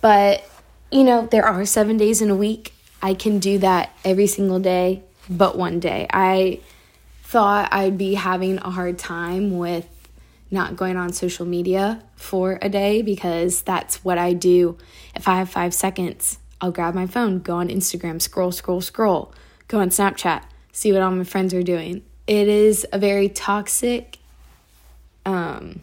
But 0.00 0.48
you 0.90 1.04
know, 1.04 1.26
there 1.26 1.44
are 1.44 1.64
seven 1.64 1.96
days 1.96 2.20
in 2.20 2.30
a 2.30 2.36
week. 2.36 2.74
I 3.00 3.14
can 3.14 3.38
do 3.38 3.58
that 3.58 3.90
every 4.04 4.26
single 4.26 4.60
day, 4.60 5.02
but 5.28 5.56
one 5.56 5.80
day. 5.80 6.06
I 6.12 6.60
thought 7.22 7.72
I'd 7.72 7.96
be 7.96 8.14
having 8.14 8.58
a 8.58 8.70
hard 8.70 8.98
time 8.98 9.56
with 9.56 9.88
not 10.50 10.76
going 10.76 10.98
on 10.98 11.14
social 11.14 11.46
media 11.46 12.02
for 12.14 12.58
a 12.60 12.68
day 12.68 13.00
because 13.00 13.62
that's 13.62 14.04
what 14.04 14.18
I 14.18 14.34
do. 14.34 14.76
If 15.16 15.26
I 15.26 15.38
have 15.38 15.48
five 15.48 15.72
seconds, 15.72 16.38
I'll 16.60 16.70
grab 16.70 16.94
my 16.94 17.06
phone, 17.06 17.38
go 17.38 17.56
on 17.56 17.68
Instagram, 17.68 18.20
scroll, 18.20 18.52
scroll, 18.52 18.82
scroll, 18.82 19.32
go 19.66 19.80
on 19.80 19.88
Snapchat, 19.88 20.42
see 20.72 20.92
what 20.92 21.00
all 21.00 21.10
my 21.10 21.24
friends 21.24 21.54
are 21.54 21.62
doing. 21.62 22.02
It 22.26 22.48
is 22.48 22.86
a 22.92 22.98
very 22.98 23.30
toxic 23.30 24.18
um, 25.24 25.80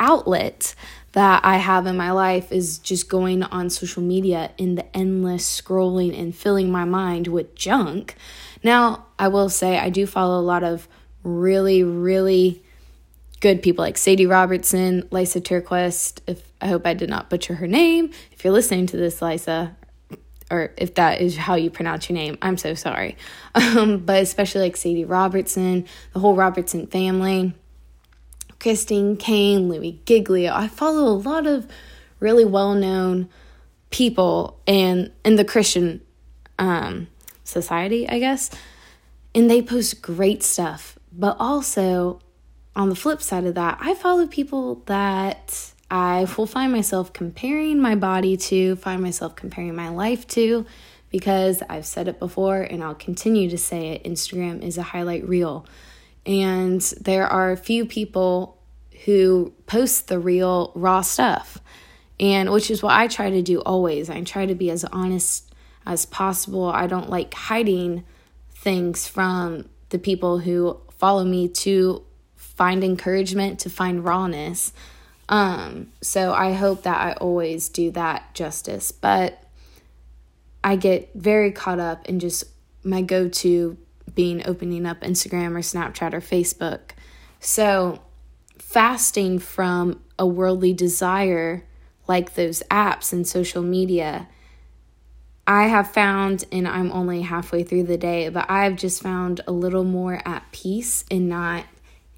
outlet 0.00 0.74
that 1.12 1.44
I 1.44 1.56
have 1.56 1.86
in 1.86 1.96
my 1.96 2.12
life 2.12 2.52
is 2.52 2.78
just 2.78 3.08
going 3.08 3.42
on 3.42 3.70
social 3.70 4.02
media 4.02 4.52
in 4.58 4.76
the 4.76 4.96
endless 4.96 5.60
scrolling 5.60 6.18
and 6.18 6.34
filling 6.34 6.70
my 6.70 6.84
mind 6.84 7.26
with 7.26 7.54
junk. 7.54 8.14
Now, 8.62 9.06
I 9.18 9.28
will 9.28 9.48
say 9.48 9.78
I 9.78 9.90
do 9.90 10.06
follow 10.06 10.38
a 10.38 10.42
lot 10.42 10.62
of 10.62 10.88
really, 11.22 11.82
really 11.82 12.62
good 13.40 13.62
people 13.62 13.84
like 13.84 13.98
Sadie 13.98 14.26
Robertson, 14.26 15.02
Lysa 15.10 15.40
TerKeurst. 15.40 16.20
If 16.26 16.50
I 16.60 16.68
hope 16.68 16.86
I 16.86 16.94
did 16.94 17.08
not 17.08 17.30
butcher 17.30 17.54
her 17.54 17.66
name. 17.66 18.10
If 18.32 18.44
you're 18.44 18.52
listening 18.52 18.86
to 18.88 18.96
this, 18.96 19.20
Lysa, 19.20 19.74
or 20.50 20.72
if 20.76 20.94
that 20.94 21.20
is 21.20 21.36
how 21.36 21.54
you 21.54 21.70
pronounce 21.70 22.08
your 22.08 22.14
name, 22.14 22.38
I'm 22.42 22.56
so 22.56 22.74
sorry. 22.74 23.16
Um, 23.52 23.98
but 23.98 24.22
especially 24.22 24.60
like 24.60 24.76
Sadie 24.76 25.04
Robertson, 25.04 25.86
the 26.12 26.20
whole 26.20 26.36
Robertson 26.36 26.86
family. 26.86 27.52
Christine 28.60 29.16
Caine, 29.16 29.68
Louie 29.68 30.00
Giglio. 30.04 30.52
I 30.54 30.68
follow 30.68 31.08
a 31.10 31.16
lot 31.16 31.46
of 31.46 31.66
really 32.20 32.44
well 32.44 32.74
known 32.74 33.28
people 33.90 34.60
and 34.66 35.10
in 35.24 35.36
the 35.36 35.44
Christian 35.44 36.00
um, 36.58 37.08
society, 37.42 38.08
I 38.08 38.18
guess. 38.18 38.50
And 39.34 39.50
they 39.50 39.62
post 39.62 40.02
great 40.02 40.42
stuff. 40.42 40.98
But 41.12 41.36
also, 41.40 42.20
on 42.76 42.88
the 42.88 42.94
flip 42.94 43.22
side 43.22 43.44
of 43.44 43.54
that, 43.56 43.78
I 43.80 43.94
follow 43.94 44.26
people 44.26 44.82
that 44.86 45.72
I 45.90 46.26
will 46.36 46.46
find 46.46 46.70
myself 46.70 47.12
comparing 47.12 47.80
my 47.80 47.96
body 47.96 48.36
to, 48.36 48.76
find 48.76 49.02
myself 49.02 49.34
comparing 49.34 49.74
my 49.74 49.88
life 49.88 50.26
to, 50.28 50.66
because 51.10 51.62
I've 51.68 51.86
said 51.86 52.06
it 52.06 52.18
before 52.20 52.62
and 52.62 52.82
I'll 52.84 52.94
continue 52.94 53.50
to 53.50 53.58
say 53.58 53.88
it 53.88 54.04
Instagram 54.04 54.62
is 54.62 54.78
a 54.78 54.82
highlight 54.82 55.28
reel. 55.28 55.66
And 56.26 56.80
there 57.00 57.26
are 57.26 57.50
a 57.50 57.56
few 57.56 57.84
people 57.86 58.58
who 59.04 59.52
post 59.66 60.08
the 60.08 60.18
real 60.18 60.72
raw 60.74 61.00
stuff. 61.00 61.58
And 62.18 62.50
which 62.52 62.70
is 62.70 62.82
what 62.82 62.92
I 62.92 63.06
try 63.06 63.30
to 63.30 63.42
do 63.42 63.60
always. 63.60 64.10
I 64.10 64.20
try 64.22 64.44
to 64.46 64.54
be 64.54 64.70
as 64.70 64.84
honest 64.84 65.54
as 65.86 66.04
possible. 66.04 66.66
I 66.66 66.86
don't 66.86 67.08
like 67.08 67.32
hiding 67.32 68.04
things 68.50 69.08
from 69.08 69.68
the 69.88 69.98
people 69.98 70.38
who 70.38 70.78
follow 70.98 71.24
me 71.24 71.48
to 71.48 72.04
find 72.36 72.84
encouragement, 72.84 73.58
to 73.60 73.70
find 73.70 74.04
rawness. 74.04 74.74
Um, 75.30 75.92
so 76.02 76.34
I 76.34 76.52
hope 76.52 76.82
that 76.82 77.00
I 77.00 77.12
always 77.14 77.70
do 77.70 77.90
that 77.92 78.34
justice. 78.34 78.92
But 78.92 79.42
I 80.62 80.76
get 80.76 81.10
very 81.14 81.52
caught 81.52 81.80
up 81.80 82.06
in 82.06 82.20
just 82.20 82.44
my 82.84 83.00
go 83.00 83.28
to 83.28 83.78
being 84.14 84.46
opening 84.46 84.86
up 84.86 85.00
Instagram 85.00 85.52
or 85.52 85.60
Snapchat 85.60 86.14
or 86.14 86.20
Facebook. 86.20 86.92
So, 87.38 88.00
fasting 88.58 89.38
from 89.38 90.00
a 90.18 90.26
worldly 90.26 90.72
desire 90.72 91.64
like 92.06 92.34
those 92.34 92.62
apps 92.70 93.12
and 93.12 93.26
social 93.26 93.62
media, 93.62 94.28
I 95.46 95.68
have 95.68 95.90
found, 95.90 96.44
and 96.52 96.68
I'm 96.68 96.92
only 96.92 97.22
halfway 97.22 97.62
through 97.62 97.84
the 97.84 97.96
day, 97.96 98.28
but 98.28 98.50
I've 98.50 98.76
just 98.76 99.02
found 99.02 99.40
a 99.46 99.52
little 99.52 99.84
more 99.84 100.20
at 100.24 100.44
peace 100.52 101.04
and 101.10 101.28
not 101.28 101.64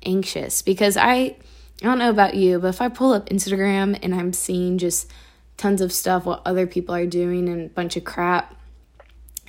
anxious 0.05 0.63
because 0.63 0.97
I, 0.97 1.15
I 1.15 1.37
don't 1.81 1.99
know 1.99 2.11
about 2.11 2.35
you, 2.35 2.59
but 2.59 2.69
if 2.69 2.81
I 2.81 2.89
pull 2.89 3.13
up 3.13 3.29
Instagram 3.29 3.99
and 4.03 4.15
I'm 4.15 4.33
seeing 4.33 4.79
just 4.79 5.11
tons 5.57 5.81
of 5.81 5.93
stuff 5.93 6.27
what 6.27 6.43
other 6.45 6.67
people 6.67 6.95
are 6.95 7.07
doing 7.07 7.49
and 7.49 7.71
a 7.71 7.73
bunch 7.73 7.97
of 7.97 8.05
crap, 8.05 8.55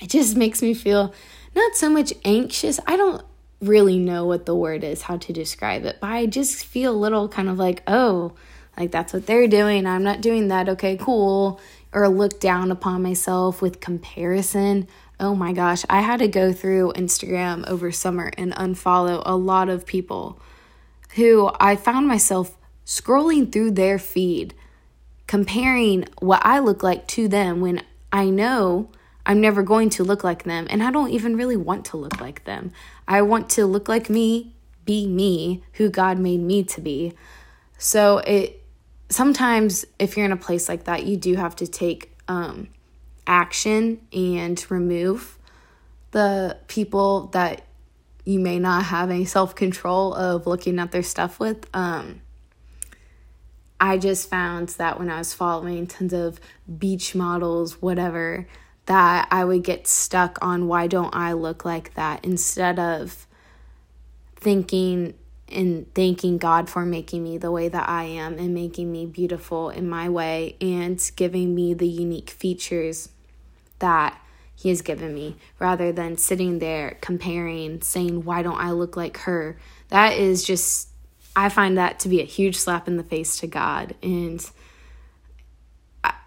it 0.00 0.08
just 0.08 0.36
makes 0.44 0.62
me 0.62 0.74
feel 0.74 1.12
not 1.54 1.76
so 1.76 1.88
much 1.88 2.12
anxious. 2.24 2.80
I 2.86 2.96
don't 2.96 3.22
really 3.60 3.98
know 3.98 4.26
what 4.26 4.46
the 4.46 4.54
word 4.54 4.84
is, 4.84 5.02
how 5.02 5.16
to 5.16 5.32
describe 5.32 5.84
it, 5.84 5.98
but 6.00 6.10
I 6.10 6.26
just 6.26 6.64
feel 6.64 6.92
a 6.92 6.96
little 6.96 7.28
kind 7.28 7.48
of 7.48 7.58
like, 7.58 7.82
oh, 7.86 8.32
like 8.76 8.90
that's 8.90 9.12
what 9.12 9.26
they're 9.26 9.48
doing. 9.48 9.86
I'm 9.86 10.02
not 10.02 10.20
doing 10.20 10.48
that. 10.48 10.68
Okay, 10.68 10.96
cool. 10.96 11.60
Or 11.92 12.08
look 12.08 12.40
down 12.40 12.70
upon 12.70 13.02
myself 13.02 13.62
with 13.62 13.80
comparison. 13.80 14.88
Oh 15.20 15.34
my 15.34 15.52
gosh, 15.52 15.84
I 15.88 16.00
had 16.00 16.18
to 16.18 16.28
go 16.28 16.52
through 16.52 16.92
Instagram 16.96 17.66
over 17.68 17.92
summer 17.92 18.32
and 18.36 18.52
unfollow 18.54 19.22
a 19.24 19.36
lot 19.36 19.68
of 19.68 19.86
people 19.86 20.40
who 21.14 21.50
I 21.60 21.76
found 21.76 22.08
myself 22.08 22.56
scrolling 22.84 23.50
through 23.50 23.70
their 23.72 23.98
feed, 23.98 24.54
comparing 25.28 26.06
what 26.18 26.44
I 26.44 26.58
look 26.58 26.82
like 26.82 27.06
to 27.08 27.28
them 27.28 27.60
when 27.60 27.82
I 28.12 28.26
know 28.26 28.90
I'm 29.26 29.40
never 29.40 29.62
going 29.62 29.90
to 29.90 30.04
look 30.04 30.22
like 30.22 30.44
them, 30.44 30.66
and 30.68 30.82
I 30.82 30.90
don't 30.90 31.10
even 31.10 31.36
really 31.36 31.56
want 31.56 31.86
to 31.86 31.96
look 31.96 32.20
like 32.20 32.44
them. 32.44 32.72
I 33.08 33.22
want 33.22 33.48
to 33.50 33.66
look 33.66 33.88
like 33.88 34.10
me, 34.10 34.54
be 34.84 35.06
me, 35.06 35.62
who 35.74 35.88
God 35.88 36.18
made 36.18 36.40
me 36.40 36.62
to 36.64 36.80
be. 36.80 37.14
So 37.78 38.18
it 38.18 38.62
sometimes 39.08 39.84
if 39.98 40.16
you're 40.16 40.26
in 40.26 40.32
a 40.32 40.36
place 40.36 40.68
like 40.68 40.84
that, 40.84 41.04
you 41.04 41.16
do 41.16 41.36
have 41.36 41.56
to 41.56 41.66
take 41.66 42.16
um, 42.28 42.68
action 43.26 44.00
and 44.12 44.64
remove 44.70 45.38
the 46.10 46.58
people 46.68 47.26
that 47.28 47.62
you 48.24 48.38
may 48.38 48.58
not 48.58 48.84
have 48.84 49.10
any 49.10 49.24
self 49.24 49.54
control 49.54 50.14
of 50.14 50.46
looking 50.46 50.78
at 50.78 50.92
their 50.92 51.02
stuff 51.02 51.38
with. 51.38 51.66
Um, 51.74 52.20
I 53.80 53.98
just 53.98 54.30
found 54.30 54.68
that 54.70 54.98
when 54.98 55.10
I 55.10 55.18
was 55.18 55.34
following 55.34 55.86
tons 55.86 56.12
of 56.12 56.40
beach 56.78 57.14
models, 57.14 57.82
whatever, 57.82 58.46
that 58.86 59.28
I 59.30 59.44
would 59.44 59.62
get 59.62 59.86
stuck 59.86 60.38
on 60.42 60.68
why 60.68 60.86
don't 60.86 61.14
I 61.14 61.32
look 61.32 61.64
like 61.64 61.94
that 61.94 62.24
instead 62.24 62.78
of 62.78 63.26
thinking 64.36 65.14
and 65.48 65.92
thanking 65.94 66.38
God 66.38 66.68
for 66.68 66.84
making 66.84 67.22
me 67.22 67.38
the 67.38 67.50
way 67.50 67.68
that 67.68 67.88
I 67.88 68.04
am 68.04 68.38
and 68.38 68.54
making 68.54 68.90
me 68.90 69.06
beautiful 69.06 69.70
in 69.70 69.88
my 69.88 70.08
way 70.08 70.56
and 70.60 71.00
giving 71.16 71.54
me 71.54 71.74
the 71.74 71.88
unique 71.88 72.30
features 72.30 73.08
that 73.78 74.20
He 74.54 74.68
has 74.68 74.82
given 74.82 75.14
me 75.14 75.36
rather 75.58 75.92
than 75.92 76.16
sitting 76.16 76.58
there 76.58 76.98
comparing, 77.00 77.82
saying, 77.82 78.24
Why 78.24 78.42
don't 78.42 78.60
I 78.60 78.72
look 78.72 78.96
like 78.96 79.18
her? 79.18 79.58
That 79.88 80.14
is 80.14 80.44
just, 80.44 80.88
I 81.36 81.48
find 81.48 81.78
that 81.78 82.00
to 82.00 82.08
be 82.08 82.20
a 82.20 82.26
huge 82.26 82.56
slap 82.56 82.88
in 82.88 82.96
the 82.96 83.02
face 83.02 83.38
to 83.38 83.46
God. 83.46 83.94
And 84.02 84.44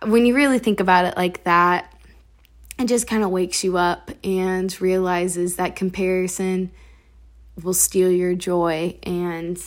when 0.06 0.26
you 0.26 0.36
really 0.36 0.60
think 0.60 0.80
about 0.80 1.06
it 1.06 1.18
like 1.18 1.44
that, 1.44 1.94
it 2.80 2.88
just 2.88 3.08
kind 3.08 3.24
of 3.24 3.30
wakes 3.32 3.64
you 3.64 3.78
up 3.78 4.12
and 4.24 4.80
realizes 4.80 5.56
that 5.56 5.76
comparison 5.76 6.72
will 7.62 7.74
steal 7.74 8.12
your 8.12 8.36
joy 8.36 8.98
and 9.04 9.60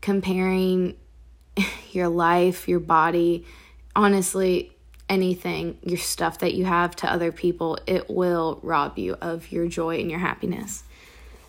comparing 0.00 0.96
your 1.92 2.08
life, 2.08 2.68
your 2.68 2.80
body, 2.80 3.46
honestly, 3.94 4.76
anything, 5.08 5.78
your 5.82 5.98
stuff 5.98 6.38
that 6.38 6.54
you 6.54 6.64
have 6.64 6.94
to 6.96 7.12
other 7.12 7.32
people, 7.32 7.78
it 7.86 8.08
will 8.08 8.60
rob 8.62 8.98
you 8.98 9.14
of 9.20 9.50
your 9.52 9.66
joy 9.66 9.98
and 10.00 10.10
your 10.10 10.20
happiness. 10.20 10.84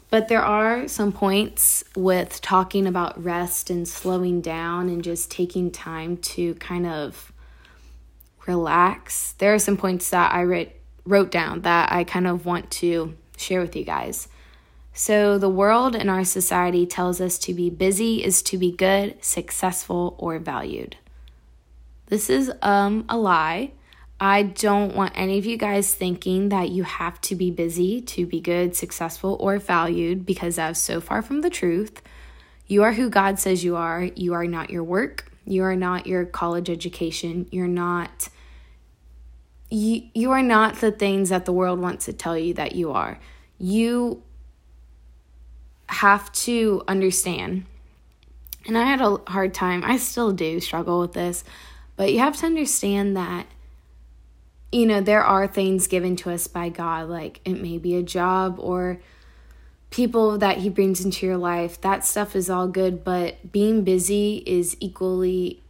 But 0.10 0.28
there 0.28 0.44
are 0.44 0.88
some 0.88 1.14
points 1.14 1.84
with 1.96 2.42
talking 2.42 2.86
about 2.86 3.24
rest 3.24 3.70
and 3.70 3.88
slowing 3.88 4.42
down 4.42 4.90
and 4.90 5.04
just 5.04 5.32
taking 5.32 5.72
time 5.72 6.18
to 6.18 6.56
kind 6.56 6.86
of 6.86 7.32
relax. 8.46 9.34
There 9.38 9.54
are 9.54 9.60
some 9.60 9.78
points 9.78 10.10
that 10.10 10.34
I 10.34 10.44
wrote 10.44 10.72
wrote 11.06 11.32
down 11.32 11.62
that 11.62 11.92
I 11.92 12.04
kind 12.04 12.28
of 12.28 12.46
want 12.46 12.72
to 12.72 13.16
share 13.38 13.62
with 13.62 13.76
you 13.76 13.84
guys. 13.84 14.28
So, 14.94 15.38
the 15.38 15.50
world 15.50 15.96
and 15.96 16.10
our 16.10 16.26
society 16.26 16.86
tells 16.86 17.22
us 17.22 17.40
to 17.40 17.54
be 17.54 17.70
busy 17.70 18.24
is 18.24 18.42
to 18.44 18.58
be 18.58 18.72
good, 18.72 19.24
successful, 19.24 20.16
or 20.18 20.38
valued. 20.38 20.98
This 22.08 22.30
is 22.30 22.52
um, 22.62 23.06
a 23.08 23.18
lie. 23.18 23.72
I 24.20 24.44
don't 24.44 24.94
want 24.94 25.14
any 25.16 25.40
of 25.40 25.46
you 25.46 25.58
guys 25.58 25.96
thinking 25.96 26.50
that 26.50 26.70
you 26.70 26.84
have 26.84 27.20
to 27.22 27.36
be 27.36 27.50
busy 27.50 28.02
to 28.02 28.26
be 28.26 28.42
good, 28.42 28.76
successful, 28.76 29.38
or 29.40 29.58
valued 29.58 30.26
because 30.26 30.58
that's 30.58 30.80
so 30.80 31.00
far 31.00 31.22
from 31.22 31.40
the 31.40 31.50
truth. 31.50 32.02
You 32.68 32.84
are 32.84 32.94
who 32.94 33.10
God 33.10 33.40
says 33.40 33.64
you 33.64 33.78
are. 33.78 34.04
You 34.16 34.34
are 34.34 34.46
not 34.46 34.70
your 34.70 34.84
work. 34.84 35.32
You 35.46 35.64
are 35.64 35.76
not 35.76 36.06
your 36.06 36.26
college 36.26 36.70
education. 36.70 37.48
You're 37.50 37.68
not 37.68 38.30
you, 39.72 40.04
you 40.14 40.32
are 40.32 40.44
not 40.44 40.76
the 40.76 40.92
things 40.92 41.30
that 41.30 41.46
the 41.46 41.54
world 41.54 41.80
wants 41.80 42.06
to 42.06 42.14
tell 42.14 42.38
you 42.38 42.54
that 42.56 42.76
you 42.76 42.92
are. 42.92 43.20
You 43.58 44.22
have 45.88 46.32
to 46.34 46.84
understand. 46.88 47.66
And 48.68 48.78
I 48.78 48.84
had 48.84 49.02
a 49.02 49.18
hard 49.28 49.54
time, 49.54 49.84
I 49.84 49.98
still 49.98 50.32
do 50.32 50.60
struggle 50.60 51.00
with 51.00 51.14
this, 51.14 51.44
but 51.96 52.14
you 52.14 52.20
have 52.20 52.38
to 52.38 52.46
understand 52.46 53.18
that 53.18 53.48
you 54.72 54.86
know, 54.86 55.02
there 55.02 55.24
are 55.24 55.48
things 55.48 55.88
given 55.88 56.16
to 56.18 56.32
us 56.32 56.48
by 56.48 56.70
God, 56.70 57.10
like 57.10 57.42
it 57.44 57.62
may 57.62 57.78
be 57.78 57.96
a 57.96 58.04
job 58.04 58.56
or 58.58 59.00
people 59.90 60.38
that 60.38 60.60
He 60.60 60.70
brings 60.70 61.04
into 61.04 61.26
your 61.26 61.38
life. 61.38 61.82
That 61.82 62.06
stuff 62.06 62.36
is 62.36 62.50
all 62.50 62.68
good, 62.68 63.04
but 63.04 63.52
being 63.52 63.84
busy 63.84 64.44
is 64.46 64.78
equally. 64.80 65.62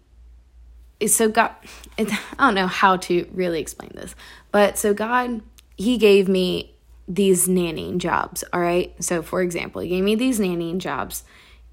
So, 1.08 1.30
God, 1.30 1.52
I 1.98 2.06
don't 2.38 2.56
know 2.56 2.68
how 2.68 2.98
to 2.98 3.28
really 3.34 3.60
explain 3.60 3.92
this, 3.94 4.16
but 4.52 4.78
so 4.78 4.94
God, 4.94 5.42
He 5.76 5.98
gave 5.98 6.28
me 6.28 6.76
these 7.08 7.48
nannying 7.48 7.98
jobs, 7.98 8.44
all 8.54 8.62
right? 8.62 8.94
So, 9.04 9.22
for 9.22 9.42
example, 9.42 9.82
He 9.82 9.90
gave 9.90 10.04
me 10.04 10.16
these 10.16 10.40
nannying 10.40 10.80
jobs, 10.80 11.24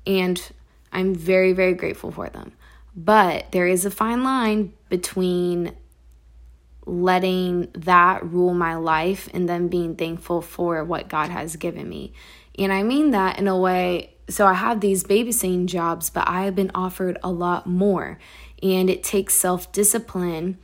and 0.06 0.40
I'm 0.92 1.14
very, 1.14 1.52
very 1.52 1.74
grateful 1.74 2.10
for 2.10 2.28
them. 2.28 2.52
But 2.96 3.52
there 3.52 3.66
is 3.66 3.84
a 3.84 3.90
fine 3.90 4.24
line 4.24 4.72
between 4.88 5.74
letting 6.88 7.70
that 7.74 8.24
rule 8.24 8.54
my 8.54 8.74
life 8.74 9.28
and 9.34 9.48
then 9.48 9.68
being 9.68 9.94
thankful 9.94 10.40
for 10.40 10.82
what 10.82 11.08
God 11.08 11.28
has 11.28 11.56
given 11.56 11.88
me. 11.88 12.12
And 12.58 12.72
I 12.72 12.82
mean 12.82 13.10
that 13.10 13.38
in 13.38 13.46
a 13.46 13.56
way, 13.56 14.14
so 14.28 14.46
I 14.46 14.54
have 14.54 14.80
these 14.80 15.04
babysitting 15.04 15.66
jobs, 15.66 16.10
but 16.10 16.26
I 16.26 16.44
have 16.44 16.54
been 16.54 16.70
offered 16.74 17.18
a 17.22 17.30
lot 17.30 17.66
more. 17.66 18.18
And 18.62 18.90
it 18.90 19.02
takes 19.02 19.34
self 19.34 19.70
discipline 19.72 20.58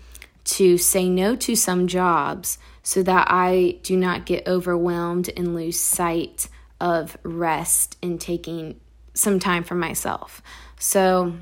to 0.44 0.76
say 0.76 1.08
no 1.08 1.36
to 1.36 1.56
some 1.56 1.86
jobs 1.86 2.58
so 2.82 3.02
that 3.02 3.28
I 3.30 3.78
do 3.82 3.96
not 3.96 4.26
get 4.26 4.46
overwhelmed 4.46 5.30
and 5.36 5.54
lose 5.54 5.80
sight 5.80 6.48
of 6.80 7.16
rest 7.22 7.96
and 8.02 8.20
taking 8.20 8.78
some 9.14 9.38
time 9.38 9.64
for 9.64 9.74
myself. 9.74 10.42
So, 10.78 11.34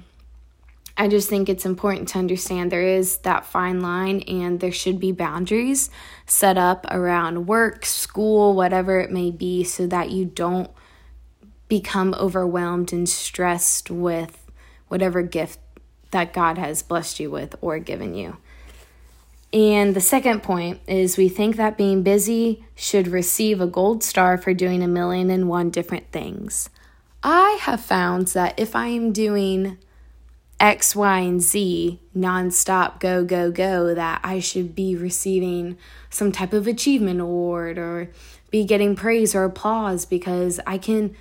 I 0.97 1.09
just 1.09 1.29
think 1.29 1.49
it's 1.49 1.65
important 1.65 2.09
to 2.09 2.19
understand 2.19 2.71
there 2.71 2.83
is 2.83 3.19
that 3.19 3.47
fine 3.47 3.81
line 3.81 4.21
and 4.21 4.61
there 4.61 4.73
should 4.73 5.01
be 5.01 5.11
boundaries 5.11 5.89
set 6.27 6.59
up 6.59 6.87
around 6.91 7.47
work, 7.47 7.87
school, 7.87 8.55
whatever 8.55 9.01
it 9.01 9.11
may 9.11 9.31
be, 9.31 9.65
so 9.65 9.87
that 9.87 10.11
you 10.11 10.27
don't 10.27 10.71
become 11.69 12.15
overwhelmed 12.19 12.93
and 12.93 13.09
stressed 13.09 13.91
with 13.91 14.51
whatever 14.89 15.23
gift 15.23 15.62
that 16.13 16.33
God 16.33 16.57
has 16.57 16.83
blessed 16.83 17.21
you 17.21 17.31
with 17.31 17.57
or 17.61 17.79
given 17.79 18.15
you. 18.15 18.37
And 19.53 19.95
the 19.95 20.01
second 20.01 20.43
point 20.43 20.81
is 20.87 21.19
we 21.19 21.29
think 21.29 21.57
that 21.57 21.77
being 21.77 22.03
busy 22.03 22.65
should 22.75 23.09
receive 23.09 23.61
a 23.61 23.67
gold 23.67 24.03
star 24.03 24.39
for 24.39 24.55
doing 24.55 24.83
a 24.83 24.89
million 24.89 25.29
and 25.31 25.49
one 25.49 25.69
different 25.69 26.11
things. 26.11 26.71
I 27.23 27.59
have 27.61 27.81
found 27.81 28.29
that 28.29 28.59
if 28.59 28.75
I 28.75 28.87
am 28.87 29.13
doing 29.13 29.77
X, 30.59 30.97
Y, 30.97 31.19
and 31.19 31.43
Z 31.43 32.01
nonstop, 32.17 32.99
go, 32.99 33.25
go, 33.25 33.51
go, 33.51 33.95
that 33.95 34.21
I 34.25 34.39
should 34.39 34.75
be 34.75 34.97
receiving 34.97 35.77
some 36.09 36.33
type 36.33 36.53
of 36.53 36.67
achievement 36.67 37.21
award 37.21 37.79
or 37.79 38.11
be 38.51 38.65
getting 38.65 38.97
praise 38.97 39.35
or 39.35 39.45
applause 39.45 40.07
because 40.07 40.61
I 40.67 40.79
can 40.79 41.15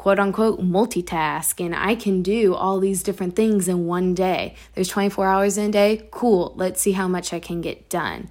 quote 0.00 0.18
unquote 0.18 0.62
multitask 0.62 1.62
and 1.62 1.76
I 1.76 1.94
can 1.94 2.22
do 2.22 2.54
all 2.54 2.80
these 2.80 3.02
different 3.02 3.36
things 3.36 3.68
in 3.68 3.86
one 3.86 4.14
day. 4.14 4.54
There's 4.74 4.88
24 4.88 5.26
hours 5.26 5.58
in 5.58 5.68
a 5.68 5.72
day. 5.72 6.08
Cool. 6.10 6.54
Let's 6.56 6.80
see 6.80 6.92
how 6.92 7.06
much 7.06 7.34
I 7.34 7.38
can 7.38 7.60
get 7.60 7.90
done. 7.90 8.30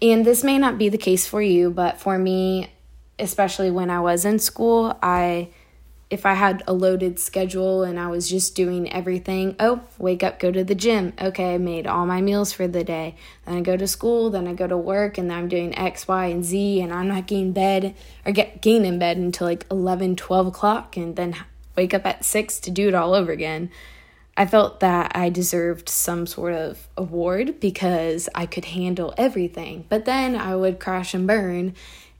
And 0.00 0.24
this 0.24 0.42
may 0.42 0.56
not 0.56 0.78
be 0.78 0.88
the 0.88 0.96
case 0.96 1.26
for 1.26 1.42
you, 1.42 1.70
but 1.70 2.00
for 2.00 2.16
me, 2.16 2.72
especially 3.18 3.70
when 3.70 3.90
I 3.90 4.00
was 4.00 4.24
in 4.24 4.38
school, 4.38 4.98
I 5.02 5.50
if 6.10 6.26
I 6.26 6.34
had 6.34 6.64
a 6.66 6.72
loaded 6.72 7.20
schedule 7.20 7.84
and 7.84 7.98
I 7.98 8.08
was 8.08 8.28
just 8.28 8.56
doing 8.56 8.92
everything, 8.92 9.54
oh, 9.60 9.82
wake 9.96 10.24
up, 10.24 10.40
go 10.40 10.50
to 10.50 10.64
the 10.64 10.74
gym. 10.74 11.12
Okay, 11.20 11.54
I 11.54 11.58
made 11.58 11.86
all 11.86 12.04
my 12.04 12.20
meals 12.20 12.52
for 12.52 12.66
the 12.66 12.82
day. 12.82 13.14
Then 13.46 13.58
I 13.58 13.60
go 13.60 13.76
to 13.76 13.86
school, 13.86 14.28
then 14.28 14.48
I 14.48 14.54
go 14.54 14.66
to 14.66 14.76
work, 14.76 15.18
and 15.18 15.30
then 15.30 15.38
I'm 15.38 15.48
doing 15.48 15.76
X, 15.78 16.08
Y, 16.08 16.26
and 16.26 16.44
Z, 16.44 16.80
and 16.80 16.92
I'm 16.92 17.06
not 17.06 17.28
getting 17.28 17.52
bed 17.52 17.94
or 18.26 18.32
get 18.32 18.60
getting 18.60 18.84
in 18.84 18.98
bed 18.98 19.18
until 19.18 19.46
like 19.46 19.66
11, 19.70 20.16
12 20.16 20.46
o'clock, 20.48 20.96
and 20.96 21.14
then 21.14 21.36
wake 21.76 21.94
up 21.94 22.04
at 22.04 22.24
6 22.24 22.58
to 22.60 22.70
do 22.72 22.88
it 22.88 22.94
all 22.94 23.14
over 23.14 23.30
again. 23.30 23.70
I 24.36 24.46
felt 24.46 24.80
that 24.80 25.12
I 25.14 25.28
deserved 25.28 25.88
some 25.88 26.26
sort 26.26 26.54
of 26.54 26.88
award 26.96 27.60
because 27.60 28.28
I 28.34 28.46
could 28.46 28.64
handle 28.64 29.14
everything. 29.16 29.84
But 29.88 30.06
then 30.06 30.34
I 30.34 30.56
would 30.56 30.80
crash 30.80 31.14
and 31.14 31.26
burn 31.26 31.74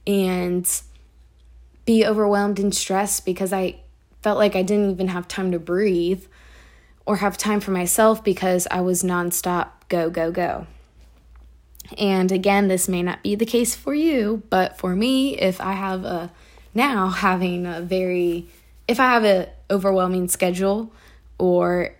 and 0.07 0.81
be 1.85 2.05
overwhelmed 2.05 2.59
and 2.59 2.73
stressed 2.75 3.25
because 3.25 3.51
I 3.51 3.80
felt 4.21 4.37
like 4.37 4.55
I 4.55 4.61
didn't 4.61 4.91
even 4.91 5.09
have 5.09 5.27
time 5.27 5.51
to 5.51 5.59
breathe 5.59 6.25
or 7.05 7.17
have 7.17 7.37
time 7.37 7.59
for 7.59 7.71
myself 7.71 8.23
because 8.23 8.67
I 8.69 8.81
was 8.81 9.03
nonstop 9.03 9.69
go, 9.89 10.09
go, 10.09 10.31
go. 10.31 10.67
And 11.97 12.31
again, 12.31 12.67
this 12.67 12.87
may 12.87 13.03
not 13.03 13.21
be 13.21 13.35
the 13.35 13.45
case 13.45 13.75
for 13.75 13.93
you, 13.93 14.43
but 14.49 14.77
for 14.77 14.95
me, 14.95 15.37
if 15.37 15.59
I 15.59 15.73
have 15.73 16.05
a 16.05 16.31
now 16.73 17.09
having 17.09 17.65
a 17.65 17.81
very, 17.81 18.47
if 18.87 18.99
I 18.99 19.09
have 19.09 19.23
an 19.23 19.47
overwhelming 19.69 20.29
schedule 20.29 20.93
or 21.37 21.95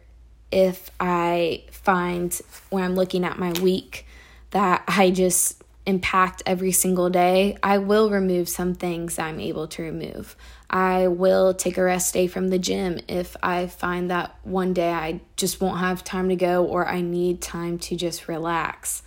if 0.51 0.91
I 0.99 1.63
find 1.71 2.39
when 2.69 2.83
I'm 2.83 2.95
looking 2.95 3.25
at 3.25 3.39
my 3.39 3.51
week 3.53 4.05
that 4.51 4.83
I 4.87 5.11
just 5.11 5.61
impact 5.85 6.43
every 6.45 6.71
single 6.71 7.09
day, 7.09 7.57
I 7.63 7.79
will 7.79 8.09
remove 8.09 8.47
some 8.47 8.75
things 8.75 9.17
I'm 9.17 9.39
able 9.39 9.67
to 9.69 9.81
remove. 9.81 10.35
I 10.71 11.07
will 11.07 11.53
take 11.53 11.77
a 11.77 11.83
rest 11.83 12.13
day 12.13 12.27
from 12.27 12.47
the 12.47 12.57
gym 12.57 12.99
if 13.07 13.35
I 13.43 13.67
find 13.67 14.09
that 14.09 14.35
one 14.43 14.73
day 14.73 14.91
I 14.91 15.21
just 15.35 15.59
won't 15.59 15.79
have 15.79 16.03
time 16.03 16.29
to 16.29 16.35
go 16.35 16.65
or 16.65 16.87
I 16.87 17.01
need 17.01 17.41
time 17.41 17.77
to 17.79 17.95
just 17.95 18.27
relax. 18.27 19.03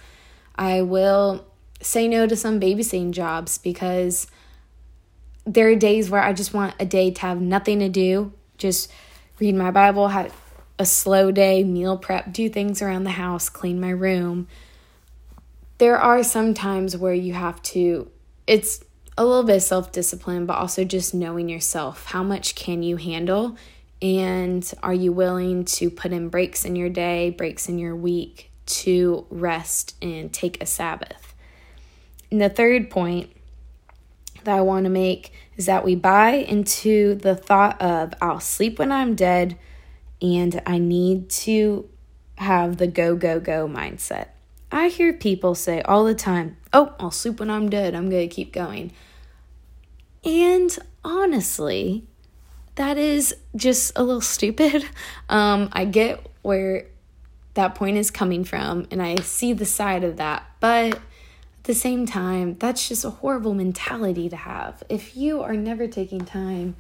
I 0.54 0.82
will 0.82 1.46
say 1.80 2.06
no 2.06 2.26
to 2.26 2.36
some 2.36 2.60
babysitting 2.60 3.12
jobs 3.12 3.58
because 3.58 4.26
there 5.46 5.68
are 5.68 5.74
days 5.74 6.10
where 6.10 6.22
I 6.22 6.32
just 6.34 6.54
want 6.54 6.74
a 6.78 6.84
day 6.84 7.10
to 7.10 7.20
have 7.22 7.40
nothing 7.40 7.78
to 7.80 7.88
do, 7.88 8.32
just 8.58 8.92
read 9.40 9.54
my 9.54 9.70
Bible, 9.70 10.08
have 10.08 10.32
a 10.78 10.86
slow 10.86 11.32
day, 11.32 11.64
meal 11.64 11.96
prep, 11.96 12.32
do 12.32 12.48
things 12.48 12.82
around 12.82 13.04
the 13.04 13.10
house, 13.10 13.48
clean 13.48 13.80
my 13.80 13.90
room 13.90 14.48
there 15.78 15.98
are 15.98 16.22
some 16.22 16.54
times 16.54 16.96
where 16.96 17.14
you 17.14 17.34
have 17.34 17.60
to, 17.62 18.10
it's 18.46 18.84
a 19.16 19.24
little 19.24 19.44
bit 19.44 19.56
of 19.56 19.62
self 19.62 19.92
discipline, 19.92 20.46
but 20.46 20.54
also 20.54 20.84
just 20.84 21.14
knowing 21.14 21.48
yourself. 21.48 22.06
How 22.06 22.22
much 22.22 22.54
can 22.54 22.82
you 22.82 22.96
handle? 22.96 23.56
And 24.02 24.70
are 24.82 24.94
you 24.94 25.12
willing 25.12 25.64
to 25.66 25.88
put 25.88 26.12
in 26.12 26.28
breaks 26.28 26.64
in 26.64 26.76
your 26.76 26.88
day, 26.88 27.30
breaks 27.30 27.68
in 27.68 27.78
your 27.78 27.94
week 27.96 28.50
to 28.66 29.26
rest 29.30 29.96
and 30.02 30.32
take 30.32 30.62
a 30.62 30.66
Sabbath? 30.66 31.34
And 32.30 32.40
the 32.40 32.48
third 32.48 32.90
point 32.90 33.30
that 34.42 34.56
I 34.56 34.60
want 34.60 34.84
to 34.84 34.90
make 34.90 35.32
is 35.56 35.66
that 35.66 35.84
we 35.84 35.94
buy 35.94 36.32
into 36.32 37.14
the 37.14 37.34
thought 37.34 37.80
of 37.80 38.14
I'll 38.20 38.40
sleep 38.40 38.78
when 38.78 38.92
I'm 38.92 39.14
dead 39.14 39.56
and 40.20 40.60
I 40.66 40.78
need 40.78 41.30
to 41.30 41.88
have 42.36 42.78
the 42.78 42.86
go, 42.86 43.14
go, 43.14 43.40
go 43.40 43.68
mindset. 43.68 44.28
I 44.72 44.88
hear 44.88 45.12
people 45.12 45.54
say 45.54 45.82
all 45.82 46.04
the 46.04 46.14
time, 46.14 46.56
Oh, 46.74 46.92
I'll 46.98 47.12
sleep 47.12 47.38
when 47.40 47.50
I'm 47.50 47.70
dead. 47.70 47.94
I'm 47.94 48.10
going 48.10 48.28
to 48.28 48.34
keep 48.34 48.52
going. 48.52 48.92
And 50.24 50.76
honestly, 51.04 52.04
that 52.74 52.98
is 52.98 53.34
just 53.54 53.92
a 53.96 54.02
little 54.02 54.20
stupid. 54.36 54.84
Um, 55.28 55.68
I 55.72 55.84
get 55.84 56.26
where 56.42 56.86
that 57.54 57.76
point 57.76 57.96
is 57.96 58.10
coming 58.10 58.44
from, 58.44 58.86
and 58.90 59.00
I 59.00 59.16
see 59.20 59.52
the 59.52 59.64
side 59.64 60.02
of 60.02 60.16
that. 60.16 60.44
But 60.58 60.94
at 60.94 61.00
the 61.62 61.74
same 61.74 62.04
time, 62.06 62.56
that's 62.58 62.88
just 62.88 63.04
a 63.04 63.10
horrible 63.10 63.54
mentality 63.54 64.28
to 64.28 64.36
have. 64.36 64.82
If 64.88 65.16
you 65.16 65.40
are 65.42 65.54
never 65.54 65.86
taking 65.86 66.24
time 66.24 66.74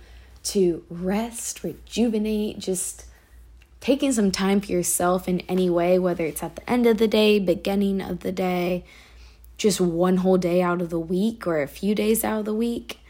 to 0.44 0.84
rest, 0.90 1.62
rejuvenate, 1.62 2.58
just 2.58 3.06
taking 3.80 4.12
some 4.12 4.32
time 4.32 4.60
for 4.60 4.72
yourself 4.72 5.28
in 5.28 5.40
any 5.42 5.70
way, 5.70 5.98
whether 5.98 6.24
it's 6.24 6.42
at 6.42 6.56
the 6.56 6.68
end 6.68 6.86
of 6.86 6.98
the 6.98 7.06
day, 7.06 7.38
beginning 7.38 8.00
of 8.00 8.20
the 8.20 8.32
day, 8.32 8.84
just 9.56 9.80
one 9.80 10.18
whole 10.18 10.38
day 10.38 10.62
out 10.62 10.82
of 10.82 10.90
the 10.90 10.98
week 10.98 11.46
or 11.46 11.62
a 11.62 11.68
few 11.68 11.94
days 11.94 12.24
out 12.24 12.40
of 12.40 12.44
the 12.44 12.54
week. 12.54 13.00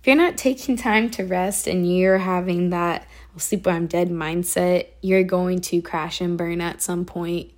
If 0.00 0.06
you're 0.06 0.16
not 0.16 0.38
taking 0.38 0.76
time 0.76 1.10
to 1.10 1.24
rest 1.24 1.66
and 1.66 1.86
you're 1.86 2.18
having 2.18 2.70
that 2.70 3.06
I'll 3.32 3.40
sleep 3.40 3.66
when 3.66 3.76
I'm 3.76 3.86
dead 3.86 4.10
mindset, 4.10 4.86
you're 5.02 5.22
going 5.22 5.60
to 5.62 5.80
crash 5.80 6.20
and 6.20 6.36
burn 6.36 6.60
at 6.60 6.82
some 6.82 7.04
point. 7.04 7.52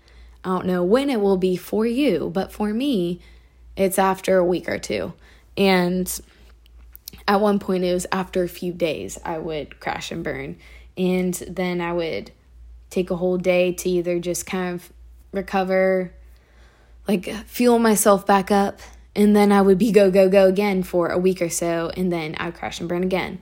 I 0.44 0.48
don't 0.48 0.66
know 0.66 0.82
when 0.82 1.08
it 1.08 1.20
will 1.20 1.36
be 1.36 1.56
for 1.56 1.86
you, 1.86 2.30
but 2.32 2.52
for 2.52 2.74
me, 2.74 3.20
it's 3.76 3.98
after 3.98 4.36
a 4.36 4.44
week 4.44 4.68
or 4.68 4.78
two. 4.78 5.14
And 5.56 6.20
at 7.26 7.40
one 7.40 7.58
point, 7.58 7.84
it 7.84 7.94
was 7.94 8.06
after 8.12 8.42
a 8.42 8.48
few 8.48 8.72
days, 8.72 9.18
I 9.24 9.38
would 9.38 9.80
crash 9.80 10.10
and 10.10 10.22
burn. 10.22 10.56
And 10.96 11.34
then 11.48 11.80
I 11.80 11.92
would 11.92 12.32
take 12.90 13.10
a 13.10 13.16
whole 13.16 13.38
day 13.38 13.72
to 13.72 13.88
either 13.88 14.18
just 14.18 14.44
kind 14.44 14.74
of 14.74 14.92
recover, 15.32 16.12
like 17.12 17.26
fuel 17.46 17.78
myself 17.78 18.26
back 18.26 18.50
up, 18.50 18.80
and 19.14 19.36
then 19.36 19.52
I 19.52 19.60
would 19.60 19.78
be 19.78 19.92
go, 19.92 20.10
go, 20.10 20.28
go 20.28 20.46
again 20.46 20.82
for 20.82 21.08
a 21.08 21.18
week 21.18 21.42
or 21.42 21.50
so, 21.50 21.90
and 21.96 22.10
then 22.10 22.34
I'd 22.38 22.54
crash 22.54 22.80
and 22.80 22.88
burn 22.88 23.02
again. 23.02 23.40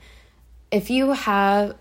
If 0.72 0.90
you 0.90 1.12
have 1.12 1.76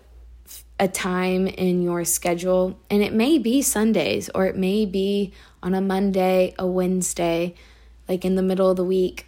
a 0.78 0.86
time 0.86 1.46
in 1.48 1.82
your 1.82 2.04
schedule, 2.04 2.78
and 2.88 3.02
it 3.02 3.12
may 3.12 3.38
be 3.38 3.60
Sundays 3.60 4.30
or 4.34 4.46
it 4.46 4.56
may 4.56 4.86
be 4.86 5.32
on 5.62 5.74
a 5.74 5.80
Monday, 5.80 6.54
a 6.58 6.66
Wednesday, 6.66 7.54
like 8.08 8.24
in 8.24 8.36
the 8.36 8.42
middle 8.42 8.70
of 8.70 8.76
the 8.76 8.84
week, 8.84 9.26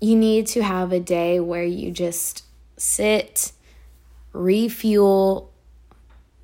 you 0.00 0.14
need 0.14 0.46
to 0.48 0.62
have 0.62 0.92
a 0.92 1.00
day 1.00 1.40
where 1.40 1.64
you 1.64 1.90
just 1.90 2.44
sit, 2.76 3.52
refuel, 4.32 5.50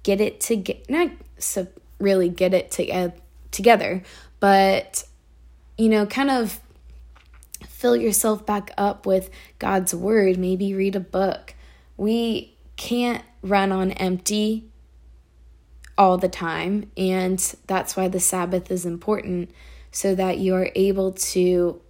get 0.02 0.20
it 0.20 0.40
to 0.40 0.56
get 0.56 0.88
not 0.90 1.10
so 1.38 1.68
really 2.00 2.28
get 2.28 2.54
it 2.54 2.70
to, 2.72 2.90
uh, 2.90 3.10
together, 3.50 4.02
but 4.40 5.04
you 5.82 5.88
know, 5.88 6.06
kind 6.06 6.30
of 6.30 6.60
fill 7.66 7.96
yourself 7.96 8.46
back 8.46 8.70
up 8.78 9.04
with 9.04 9.30
God's 9.58 9.92
word, 9.92 10.38
maybe 10.38 10.74
read 10.74 10.94
a 10.94 11.00
book. 11.00 11.56
We 11.96 12.54
can't 12.76 13.24
run 13.42 13.72
on 13.72 13.90
empty 13.90 14.70
all 15.98 16.18
the 16.18 16.28
time, 16.28 16.88
and 16.96 17.40
that's 17.66 17.96
why 17.96 18.06
the 18.06 18.20
Sabbath 18.20 18.70
is 18.70 18.86
important 18.86 19.50
so 19.90 20.14
that 20.14 20.38
you 20.38 20.54
are 20.54 20.70
able 20.76 21.14
to 21.14 21.80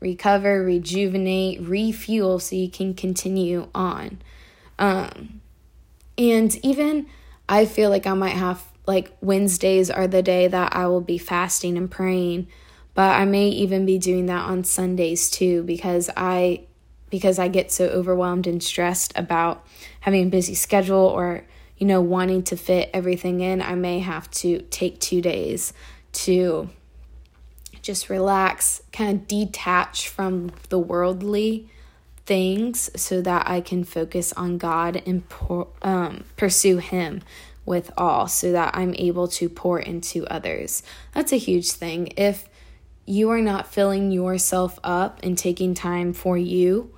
recover, 0.00 0.64
rejuvenate, 0.64 1.60
refuel 1.60 2.40
so 2.40 2.56
you 2.56 2.68
can 2.68 2.92
continue 2.92 3.68
on. 3.72 4.20
Um, 4.80 5.42
and 6.18 6.56
even 6.64 7.06
I 7.48 7.66
feel 7.66 7.88
like 7.88 8.04
I 8.04 8.14
might 8.14 8.30
have 8.30 8.64
like 8.88 9.16
Wednesdays 9.20 9.90
are 9.90 10.08
the 10.08 10.24
day 10.24 10.48
that 10.48 10.74
I 10.74 10.88
will 10.88 11.00
be 11.00 11.18
fasting 11.18 11.78
and 11.78 11.88
praying, 11.88 12.48
but 12.98 13.14
I 13.14 13.26
may 13.26 13.46
even 13.50 13.86
be 13.86 13.96
doing 13.96 14.26
that 14.26 14.42
on 14.42 14.64
Sundays 14.64 15.30
too 15.30 15.62
because 15.62 16.10
I 16.16 16.62
because 17.10 17.38
I 17.38 17.46
get 17.46 17.70
so 17.70 17.84
overwhelmed 17.84 18.48
and 18.48 18.60
stressed 18.60 19.12
about 19.14 19.64
having 20.00 20.26
a 20.26 20.30
busy 20.30 20.56
schedule 20.56 21.06
or 21.06 21.44
you 21.76 21.86
know 21.86 22.00
wanting 22.00 22.42
to 22.42 22.56
fit 22.56 22.90
everything 22.92 23.40
in, 23.40 23.62
I 23.62 23.76
may 23.76 24.00
have 24.00 24.28
to 24.42 24.62
take 24.62 24.98
2 24.98 25.20
days 25.20 25.72
to 26.24 26.70
just 27.82 28.10
relax, 28.10 28.82
kind 28.92 29.16
of 29.16 29.28
detach 29.28 30.08
from 30.08 30.50
the 30.68 30.80
worldly 30.80 31.68
things 32.26 32.90
so 33.00 33.22
that 33.22 33.48
I 33.48 33.60
can 33.60 33.84
focus 33.84 34.32
on 34.32 34.58
God 34.58 35.00
and 35.06 35.28
pour, 35.28 35.68
um, 35.82 36.24
pursue 36.36 36.78
Him 36.78 37.22
with 37.64 37.92
all 37.96 38.26
so 38.26 38.50
that 38.50 38.76
I'm 38.76 38.96
able 38.96 39.28
to 39.28 39.48
pour 39.48 39.78
into 39.78 40.26
others. 40.26 40.82
That's 41.14 41.32
a 41.32 41.36
huge 41.36 41.70
thing. 41.70 42.12
If 42.16 42.48
you 43.08 43.30
are 43.30 43.40
not 43.40 43.72
filling 43.72 44.10
yourself 44.10 44.78
up 44.84 45.20
and 45.22 45.36
taking 45.36 45.74
time 45.74 46.12
for 46.12 46.36
you, 46.36 46.94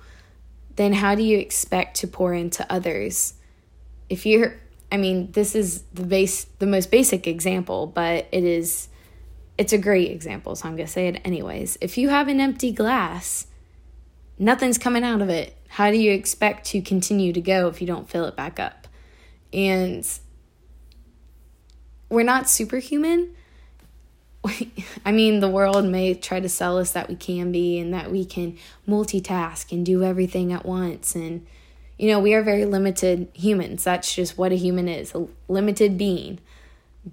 then 0.75 0.93
how 0.93 1.15
do 1.15 1.23
you 1.23 1.37
expect 1.37 1.97
to 1.97 2.07
pour 2.07 2.33
into 2.33 2.69
others? 2.71 3.35
If 4.09 4.25
you're 4.25 4.55
I 4.91 4.97
mean, 4.97 5.31
this 5.31 5.55
is 5.55 5.83
the 5.93 6.03
base 6.03 6.45
the 6.59 6.67
most 6.67 6.91
basic 6.91 7.27
example, 7.27 7.87
but 7.87 8.27
it 8.31 8.43
is 8.43 8.89
it's 9.57 9.73
a 9.73 9.77
great 9.77 10.11
example, 10.11 10.55
so 10.55 10.67
I'm 10.67 10.75
going 10.75 10.87
to 10.87 10.91
say 10.91 11.07
it 11.07 11.21
anyways. 11.23 11.77
If 11.81 11.97
you 11.97 12.09
have 12.09 12.27
an 12.27 12.39
empty 12.39 12.71
glass, 12.71 13.47
nothing's 14.39 14.77
coming 14.77 15.03
out 15.03 15.21
of 15.21 15.29
it. 15.29 15.55
How 15.67 15.91
do 15.91 15.97
you 15.97 16.11
expect 16.11 16.65
to 16.67 16.81
continue 16.81 17.31
to 17.31 17.41
go 17.41 17.67
if 17.67 17.79
you 17.79 17.87
don't 17.87 18.09
fill 18.09 18.25
it 18.25 18.35
back 18.35 18.59
up? 18.59 18.87
And 19.53 20.07
we're 22.09 22.23
not 22.23 22.49
superhuman. 22.49 23.35
I 25.05 25.11
mean, 25.11 25.39
the 25.39 25.49
world 25.49 25.85
may 25.85 26.13
try 26.13 26.39
to 26.39 26.49
sell 26.49 26.77
us 26.77 26.91
that 26.91 27.09
we 27.09 27.15
can 27.15 27.51
be 27.51 27.79
and 27.79 27.93
that 27.93 28.11
we 28.11 28.25
can 28.25 28.57
multitask 28.87 29.71
and 29.71 29.85
do 29.85 30.03
everything 30.03 30.51
at 30.51 30.65
once. 30.65 31.15
And, 31.15 31.45
you 31.97 32.09
know, 32.09 32.19
we 32.19 32.33
are 32.33 32.41
very 32.41 32.65
limited 32.65 33.27
humans. 33.33 33.83
That's 33.83 34.13
just 34.13 34.37
what 34.37 34.51
a 34.51 34.55
human 34.55 34.87
is 34.87 35.13
a 35.13 35.27
limited 35.47 35.97
being. 35.97 36.39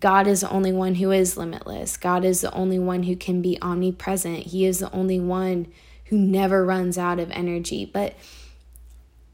God 0.00 0.26
is 0.26 0.42
the 0.42 0.50
only 0.50 0.72
one 0.72 0.96
who 0.96 1.10
is 1.10 1.36
limitless. 1.36 1.96
God 1.96 2.24
is 2.24 2.42
the 2.42 2.52
only 2.52 2.78
one 2.78 3.04
who 3.04 3.16
can 3.16 3.40
be 3.40 3.58
omnipresent. 3.62 4.38
He 4.38 4.66
is 4.66 4.80
the 4.80 4.92
only 4.92 5.18
one 5.18 5.66
who 6.06 6.18
never 6.18 6.64
runs 6.64 6.98
out 6.98 7.18
of 7.18 7.30
energy. 7.30 7.86
But 7.86 8.14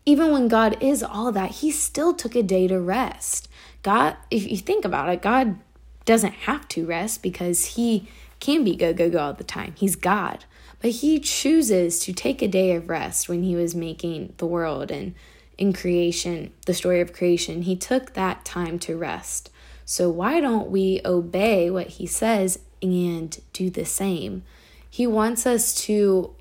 even 0.06 0.32
when 0.32 0.48
God 0.48 0.76
is 0.80 1.02
all 1.02 1.32
that, 1.32 1.50
He 1.50 1.70
still 1.70 2.14
took 2.14 2.36
a 2.36 2.42
day 2.42 2.68
to 2.68 2.80
rest. 2.80 3.48
God, 3.82 4.16
if 4.30 4.48
you 4.48 4.56
think 4.56 4.84
about 4.84 5.08
it, 5.08 5.22
God 5.22 5.58
doesn't 6.04 6.32
have 6.32 6.68
to 6.68 6.86
rest 6.86 7.22
because 7.22 7.76
He 7.76 8.08
can 8.40 8.64
be 8.64 8.76
go, 8.76 8.92
go, 8.92 9.10
go 9.10 9.18
all 9.18 9.32
the 9.32 9.44
time. 9.44 9.74
He's 9.76 9.96
God. 9.96 10.44
But 10.80 10.90
He 10.90 11.18
chooses 11.18 11.98
to 12.00 12.12
take 12.12 12.42
a 12.42 12.48
day 12.48 12.72
of 12.72 12.88
rest 12.88 13.28
when 13.28 13.42
He 13.42 13.56
was 13.56 13.74
making 13.74 14.34
the 14.36 14.46
world 14.46 14.90
and 14.90 15.14
in 15.56 15.72
creation, 15.72 16.52
the 16.66 16.74
story 16.74 17.00
of 17.00 17.12
creation. 17.12 17.62
He 17.62 17.76
took 17.76 18.14
that 18.14 18.44
time 18.44 18.78
to 18.80 18.96
rest. 18.96 19.50
So, 19.84 20.08
why 20.08 20.40
don't 20.40 20.70
we 20.70 21.00
obey 21.04 21.70
what 21.70 21.88
he 21.88 22.06
says 22.06 22.58
and 22.82 23.38
do 23.52 23.70
the 23.70 23.84
same? 23.84 24.42
He 24.88 25.06
wants 25.06 25.46
us 25.46 25.74
to 25.86 26.34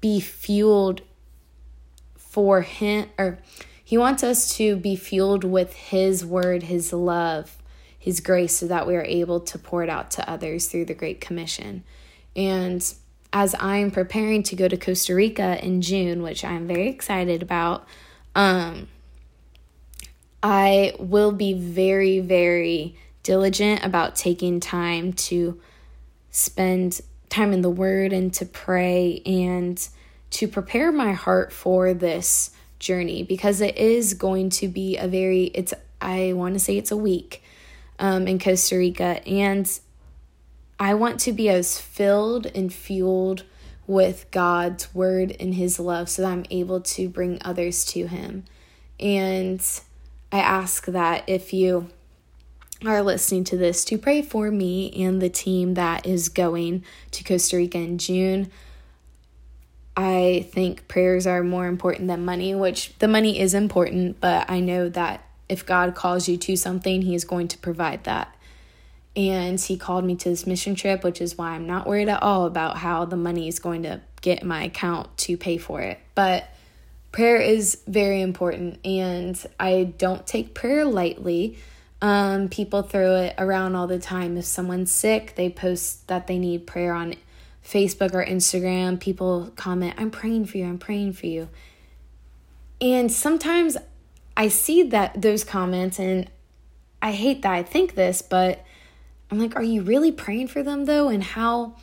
be 0.00 0.20
fueled 0.20 1.02
for 2.16 2.62
him, 2.62 3.08
or 3.18 3.38
he 3.82 3.96
wants 3.96 4.24
us 4.24 4.56
to 4.56 4.76
be 4.76 4.96
fueled 4.96 5.44
with 5.44 5.74
his 5.74 6.24
word, 6.24 6.64
his 6.64 6.92
love, 6.92 7.61
his 8.02 8.18
grace, 8.18 8.56
so 8.56 8.66
that 8.66 8.84
we 8.84 8.96
are 8.96 9.04
able 9.04 9.38
to 9.38 9.56
pour 9.56 9.84
it 9.84 9.88
out 9.88 10.10
to 10.10 10.28
others 10.28 10.66
through 10.66 10.84
the 10.84 10.92
Great 10.92 11.20
Commission. 11.20 11.84
And 12.34 12.82
as 13.32 13.54
I'm 13.60 13.92
preparing 13.92 14.42
to 14.42 14.56
go 14.56 14.66
to 14.66 14.76
Costa 14.76 15.14
Rica 15.14 15.64
in 15.64 15.82
June, 15.82 16.20
which 16.20 16.44
I'm 16.44 16.66
very 16.66 16.88
excited 16.88 17.44
about, 17.44 17.86
um, 18.34 18.88
I 20.42 20.94
will 20.98 21.30
be 21.30 21.52
very, 21.52 22.18
very 22.18 22.96
diligent 23.22 23.84
about 23.84 24.16
taking 24.16 24.58
time 24.58 25.12
to 25.12 25.60
spend 26.32 27.02
time 27.30 27.52
in 27.52 27.62
the 27.62 27.70
Word 27.70 28.12
and 28.12 28.34
to 28.34 28.44
pray 28.44 29.22
and 29.24 29.88
to 30.30 30.48
prepare 30.48 30.90
my 30.90 31.12
heart 31.12 31.52
for 31.52 31.94
this 31.94 32.50
journey 32.80 33.22
because 33.22 33.60
it 33.60 33.76
is 33.76 34.14
going 34.14 34.50
to 34.50 34.66
be 34.66 34.96
a 34.96 35.06
very, 35.06 35.44
it's, 35.54 35.72
I 36.00 36.32
want 36.32 36.54
to 36.54 36.58
say 36.58 36.76
it's 36.76 36.90
a 36.90 36.96
week 36.96 37.44
um, 37.98 38.26
in 38.26 38.38
Costa 38.38 38.76
Rica. 38.76 39.26
And 39.26 39.68
I 40.78 40.94
want 40.94 41.20
to 41.20 41.32
be 41.32 41.48
as 41.48 41.78
filled 41.78 42.46
and 42.46 42.72
fueled 42.72 43.44
with 43.86 44.26
God's 44.30 44.94
word 44.94 45.36
and 45.38 45.54
his 45.54 45.78
love 45.78 46.08
so 46.08 46.22
that 46.22 46.32
I'm 46.32 46.46
able 46.50 46.80
to 46.80 47.08
bring 47.08 47.38
others 47.44 47.84
to 47.86 48.06
him. 48.06 48.44
And 48.98 49.60
I 50.30 50.38
ask 50.38 50.86
that 50.86 51.24
if 51.28 51.52
you 51.52 51.90
are 52.84 53.02
listening 53.02 53.44
to 53.44 53.56
this, 53.56 53.84
to 53.86 53.98
pray 53.98 54.22
for 54.22 54.50
me 54.50 54.92
and 55.04 55.20
the 55.20 55.28
team 55.28 55.74
that 55.74 56.06
is 56.06 56.28
going 56.28 56.84
to 57.12 57.24
Costa 57.24 57.56
Rica 57.56 57.78
in 57.78 57.98
June. 57.98 58.50
I 59.96 60.48
think 60.50 60.88
prayers 60.88 61.26
are 61.26 61.42
more 61.42 61.66
important 61.66 62.08
than 62.08 62.24
money, 62.24 62.54
which 62.54 62.96
the 62.98 63.08
money 63.08 63.38
is 63.38 63.54
important, 63.54 64.20
but 64.20 64.50
I 64.50 64.60
know 64.60 64.88
that 64.88 65.24
if 65.52 65.66
God 65.66 65.94
calls 65.94 66.28
you 66.28 66.38
to 66.38 66.56
something, 66.56 67.02
He 67.02 67.14
is 67.14 67.24
going 67.26 67.48
to 67.48 67.58
provide 67.58 68.04
that. 68.04 68.34
And 69.14 69.60
He 69.60 69.76
called 69.76 70.04
me 70.04 70.16
to 70.16 70.30
this 70.30 70.46
mission 70.46 70.74
trip, 70.74 71.04
which 71.04 71.20
is 71.20 71.36
why 71.36 71.50
I'm 71.50 71.66
not 71.66 71.86
worried 71.86 72.08
at 72.08 72.22
all 72.22 72.46
about 72.46 72.78
how 72.78 73.04
the 73.04 73.16
money 73.16 73.48
is 73.48 73.58
going 73.58 73.82
to 73.82 74.00
get 74.22 74.42
my 74.42 74.64
account 74.64 75.14
to 75.18 75.36
pay 75.36 75.58
for 75.58 75.82
it. 75.82 75.98
But 76.14 76.48
prayer 77.12 77.36
is 77.36 77.82
very 77.86 78.22
important 78.22 78.80
and 78.86 79.38
I 79.60 79.92
don't 79.98 80.26
take 80.26 80.54
prayer 80.54 80.86
lightly. 80.86 81.58
Um, 82.00 82.48
people 82.48 82.82
throw 82.82 83.16
it 83.16 83.34
around 83.36 83.76
all 83.76 83.86
the 83.86 83.98
time. 83.98 84.38
If 84.38 84.46
someone's 84.46 84.90
sick, 84.90 85.34
they 85.36 85.50
post 85.50 86.08
that 86.08 86.26
they 86.26 86.38
need 86.38 86.66
prayer 86.66 86.94
on 86.94 87.14
Facebook 87.62 88.14
or 88.14 88.24
Instagram. 88.24 88.98
People 88.98 89.52
comment, 89.54 89.94
I'm 89.98 90.10
praying 90.10 90.46
for 90.46 90.56
you, 90.56 90.64
I'm 90.64 90.78
praying 90.78 91.12
for 91.12 91.26
you. 91.26 91.48
And 92.80 93.12
sometimes 93.12 93.76
I 94.36 94.48
see 94.48 94.82
that 94.84 95.20
those 95.20 95.44
comments 95.44 95.98
and 95.98 96.30
I 97.00 97.12
hate 97.12 97.42
that 97.42 97.52
I 97.52 97.62
think 97.62 97.94
this, 97.94 98.22
but 98.22 98.64
I'm 99.30 99.38
like, 99.38 99.56
are 99.56 99.62
you 99.62 99.82
really 99.82 100.12
praying 100.12 100.48
for 100.48 100.62
them 100.62 100.84
though? 100.84 101.08
And 101.08 101.22
how 101.22 101.76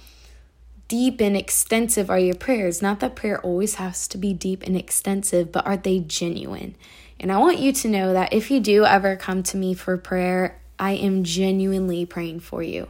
deep 0.88 1.22
and 1.22 1.38
extensive 1.38 2.10
are 2.10 2.20
your 2.20 2.36
prayers? 2.36 2.82
Not 2.82 3.00
that 3.00 3.16
prayer 3.16 3.40
always 3.42 3.76
has 3.76 4.08
to 4.10 4.18
be 4.18 4.34
deep 4.34 4.64
and 4.64 4.76
extensive, 4.76 5.52
but 5.52 5.66
are 5.66 5.78
they 5.78 6.00
genuine? 6.00 6.76
And 7.20 7.32
I 7.32 7.38
want 7.38 7.60
you 7.60 7.72
to 7.74 7.88
know 7.88 8.14
that 8.14 8.34
if 8.34 8.50
you 8.50 8.60
do 8.60 8.86
ever 8.86 9.16
come 9.16 9.44
to 9.44 9.58
me 9.58 9.74
for 9.74 9.98
prayer, 9.98 10.60
I 10.80 10.92
am 10.94 11.24
genuinely 11.24 12.06
praying 12.06 12.40
for 12.40 12.64
you. 12.64 12.88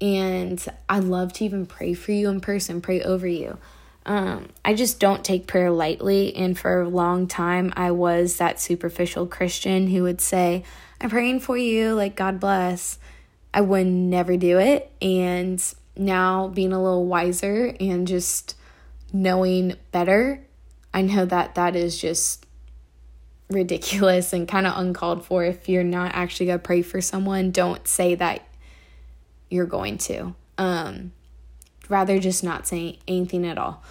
And 0.00 0.64
I 0.88 0.98
love 0.98 1.32
to 1.34 1.44
even 1.44 1.66
pray 1.66 1.94
for 1.94 2.12
you 2.12 2.28
in 2.30 2.40
person, 2.40 2.80
pray 2.80 3.02
over 3.02 3.26
you. 3.26 3.58
Um, 4.06 4.50
I 4.64 4.74
just 4.74 5.00
don't 5.00 5.24
take 5.24 5.48
prayer 5.48 5.70
lightly. 5.70 6.34
And 6.34 6.56
for 6.56 6.80
a 6.80 6.88
long 6.88 7.26
time, 7.26 7.72
I 7.76 7.90
was 7.90 8.36
that 8.36 8.60
superficial 8.60 9.26
Christian 9.26 9.88
who 9.88 10.04
would 10.04 10.20
say, 10.20 10.62
I'm 11.00 11.10
praying 11.10 11.40
for 11.40 11.58
you, 11.58 11.92
like, 11.92 12.16
God 12.16 12.40
bless. 12.40 12.98
I 13.52 13.60
would 13.60 13.86
never 13.86 14.36
do 14.36 14.58
it. 14.58 14.90
And 15.02 15.62
now 15.96 16.48
being 16.48 16.72
a 16.72 16.82
little 16.82 17.06
wiser 17.06 17.74
and 17.80 18.06
just 18.06 18.54
knowing 19.12 19.74
better, 19.90 20.40
I 20.94 21.02
know 21.02 21.24
that 21.26 21.56
that 21.56 21.74
is 21.74 22.00
just 22.00 22.46
ridiculous 23.50 24.32
and 24.32 24.48
kind 24.48 24.66
of 24.66 24.74
uncalled 24.76 25.24
for. 25.24 25.44
If 25.44 25.68
you're 25.68 25.84
not 25.84 26.12
actually 26.14 26.46
going 26.46 26.58
to 26.58 26.64
pray 26.64 26.82
for 26.82 27.00
someone, 27.00 27.50
don't 27.50 27.86
say 27.88 28.14
that 28.14 28.46
you're 29.50 29.66
going 29.66 29.98
to. 29.98 30.34
Um, 30.58 31.12
rather 31.88 32.18
just 32.18 32.44
not 32.44 32.66
say 32.66 32.98
anything 33.06 33.46
at 33.46 33.58
all. 33.58 33.82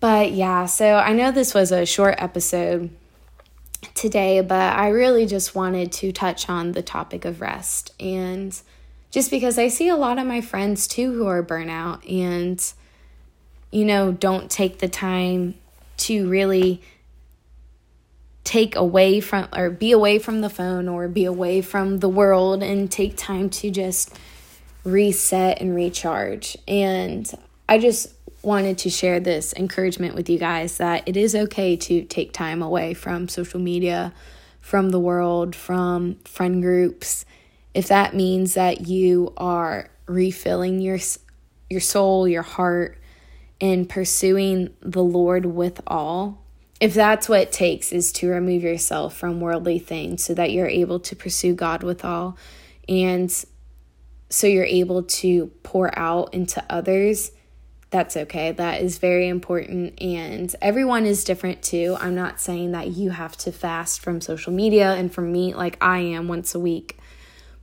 But 0.00 0.32
yeah, 0.32 0.66
so 0.66 0.96
I 0.96 1.12
know 1.12 1.32
this 1.32 1.54
was 1.54 1.72
a 1.72 1.84
short 1.84 2.14
episode 2.18 2.90
today, 3.94 4.40
but 4.40 4.76
I 4.76 4.88
really 4.88 5.26
just 5.26 5.54
wanted 5.54 5.92
to 5.92 6.12
touch 6.12 6.48
on 6.48 6.72
the 6.72 6.82
topic 6.82 7.24
of 7.24 7.40
rest. 7.40 7.92
And 7.98 8.58
just 9.10 9.30
because 9.30 9.58
I 9.58 9.68
see 9.68 9.88
a 9.88 9.96
lot 9.96 10.18
of 10.18 10.26
my 10.26 10.40
friends 10.40 10.86
too 10.86 11.12
who 11.12 11.26
are 11.26 11.42
burnout 11.42 12.08
and, 12.10 12.62
you 13.70 13.84
know, 13.84 14.12
don't 14.12 14.50
take 14.50 14.78
the 14.78 14.88
time 14.88 15.54
to 15.98 16.28
really 16.28 16.80
take 18.44 18.76
away 18.76 19.20
from 19.20 19.48
or 19.54 19.68
be 19.68 19.92
away 19.92 20.18
from 20.18 20.40
the 20.40 20.48
phone 20.48 20.88
or 20.88 21.06
be 21.08 21.24
away 21.24 21.60
from 21.60 21.98
the 21.98 22.08
world 22.08 22.62
and 22.62 22.90
take 22.90 23.16
time 23.16 23.50
to 23.50 23.70
just 23.70 24.16
reset 24.84 25.60
and 25.60 25.74
recharge. 25.74 26.56
And 26.66 27.30
I 27.68 27.78
just 27.78 28.14
wanted 28.42 28.78
to 28.78 28.90
share 28.90 29.20
this 29.20 29.52
encouragement 29.54 30.14
with 30.14 30.30
you 30.30 30.38
guys 30.38 30.78
that 30.78 31.02
it 31.06 31.16
is 31.16 31.34
okay 31.34 31.76
to 31.76 32.04
take 32.04 32.32
time 32.32 32.62
away 32.62 32.94
from 32.94 33.28
social 33.28 33.60
media, 33.60 34.12
from 34.60 34.90
the 34.90 35.00
world, 35.00 35.54
from 35.56 36.16
friend 36.24 36.62
groups. 36.62 37.24
If 37.74 37.88
that 37.88 38.14
means 38.14 38.54
that 38.54 38.86
you 38.86 39.32
are 39.36 39.90
refilling 40.06 40.80
your 40.80 40.98
your 41.68 41.80
soul, 41.80 42.26
your 42.26 42.42
heart, 42.42 42.98
and 43.60 43.88
pursuing 43.88 44.74
the 44.80 45.02
Lord 45.02 45.44
with 45.44 45.82
all, 45.86 46.42
if 46.80 46.94
that's 46.94 47.28
what 47.28 47.40
it 47.40 47.52
takes 47.52 47.92
is 47.92 48.10
to 48.12 48.30
remove 48.30 48.62
yourself 48.62 49.14
from 49.14 49.40
worldly 49.40 49.78
things 49.78 50.24
so 50.24 50.32
that 50.34 50.52
you're 50.52 50.68
able 50.68 51.00
to 51.00 51.16
pursue 51.16 51.54
God 51.54 51.82
with 51.82 52.04
all 52.04 52.38
and 52.88 53.44
so 54.30 54.46
you're 54.46 54.64
able 54.64 55.02
to 55.02 55.46
pour 55.62 55.96
out 55.98 56.34
into 56.34 56.64
others 56.70 57.32
that's 57.90 58.16
okay. 58.16 58.52
That 58.52 58.82
is 58.82 58.98
very 58.98 59.28
important. 59.28 60.00
And 60.00 60.54
everyone 60.60 61.06
is 61.06 61.24
different 61.24 61.62
too. 61.62 61.96
I'm 62.00 62.14
not 62.14 62.40
saying 62.40 62.72
that 62.72 62.88
you 62.88 63.10
have 63.10 63.36
to 63.38 63.52
fast 63.52 64.00
from 64.00 64.20
social 64.20 64.52
media 64.52 64.92
and 64.94 65.12
from 65.12 65.32
meat 65.32 65.56
like 65.56 65.78
I 65.80 66.00
am 66.00 66.28
once 66.28 66.54
a 66.54 66.60
week, 66.60 66.98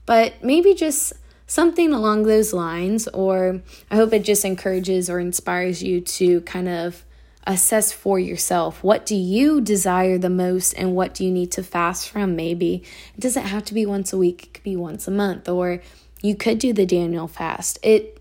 but 0.06 0.43
maybe 0.43 0.73
just 0.73 1.13
something 1.47 1.93
along 1.93 2.23
those 2.23 2.54
lines. 2.54 3.08
Or 3.10 3.62
I 3.91 3.95
hope 3.97 4.13
it 4.13 4.23
just 4.23 4.45
encourages 4.45 5.10
or 5.10 5.19
inspires 5.19 5.84
you 5.84 6.01
to 6.01 6.41
kind 6.41 6.69
of 6.69 7.04
assess 7.47 7.91
for 7.91 8.17
yourself 8.17 8.84
what 8.84 9.06
do 9.06 9.13
you 9.13 9.62
desire 9.62 10.17
the 10.17 10.32
most 10.32 10.73
and 10.73 10.95
what 10.95 11.13
do 11.13 11.23
you 11.23 11.32
need 11.32 11.51
to 11.51 11.62
fast 11.62 12.10
from 12.10 12.36
maybe 12.36 12.84
it 13.15 13.21
doesn't 13.21 13.43
have 13.43 13.63
to 13.63 13.75
be 13.75 13.86
once 13.86 14.12
a 14.12 14.17
week 14.17 14.45
it 14.45 14.54
could 14.56 14.63
be 14.63 14.75
once 14.75 15.08
a 15.08 15.12
month 15.12 15.47
or 15.47 15.80
you 16.21 16.36
could 16.36 16.60
do 16.60 16.73
the 16.73 16.86
daniel 16.86 17.28
fast 17.28 17.80
it 17.84 18.15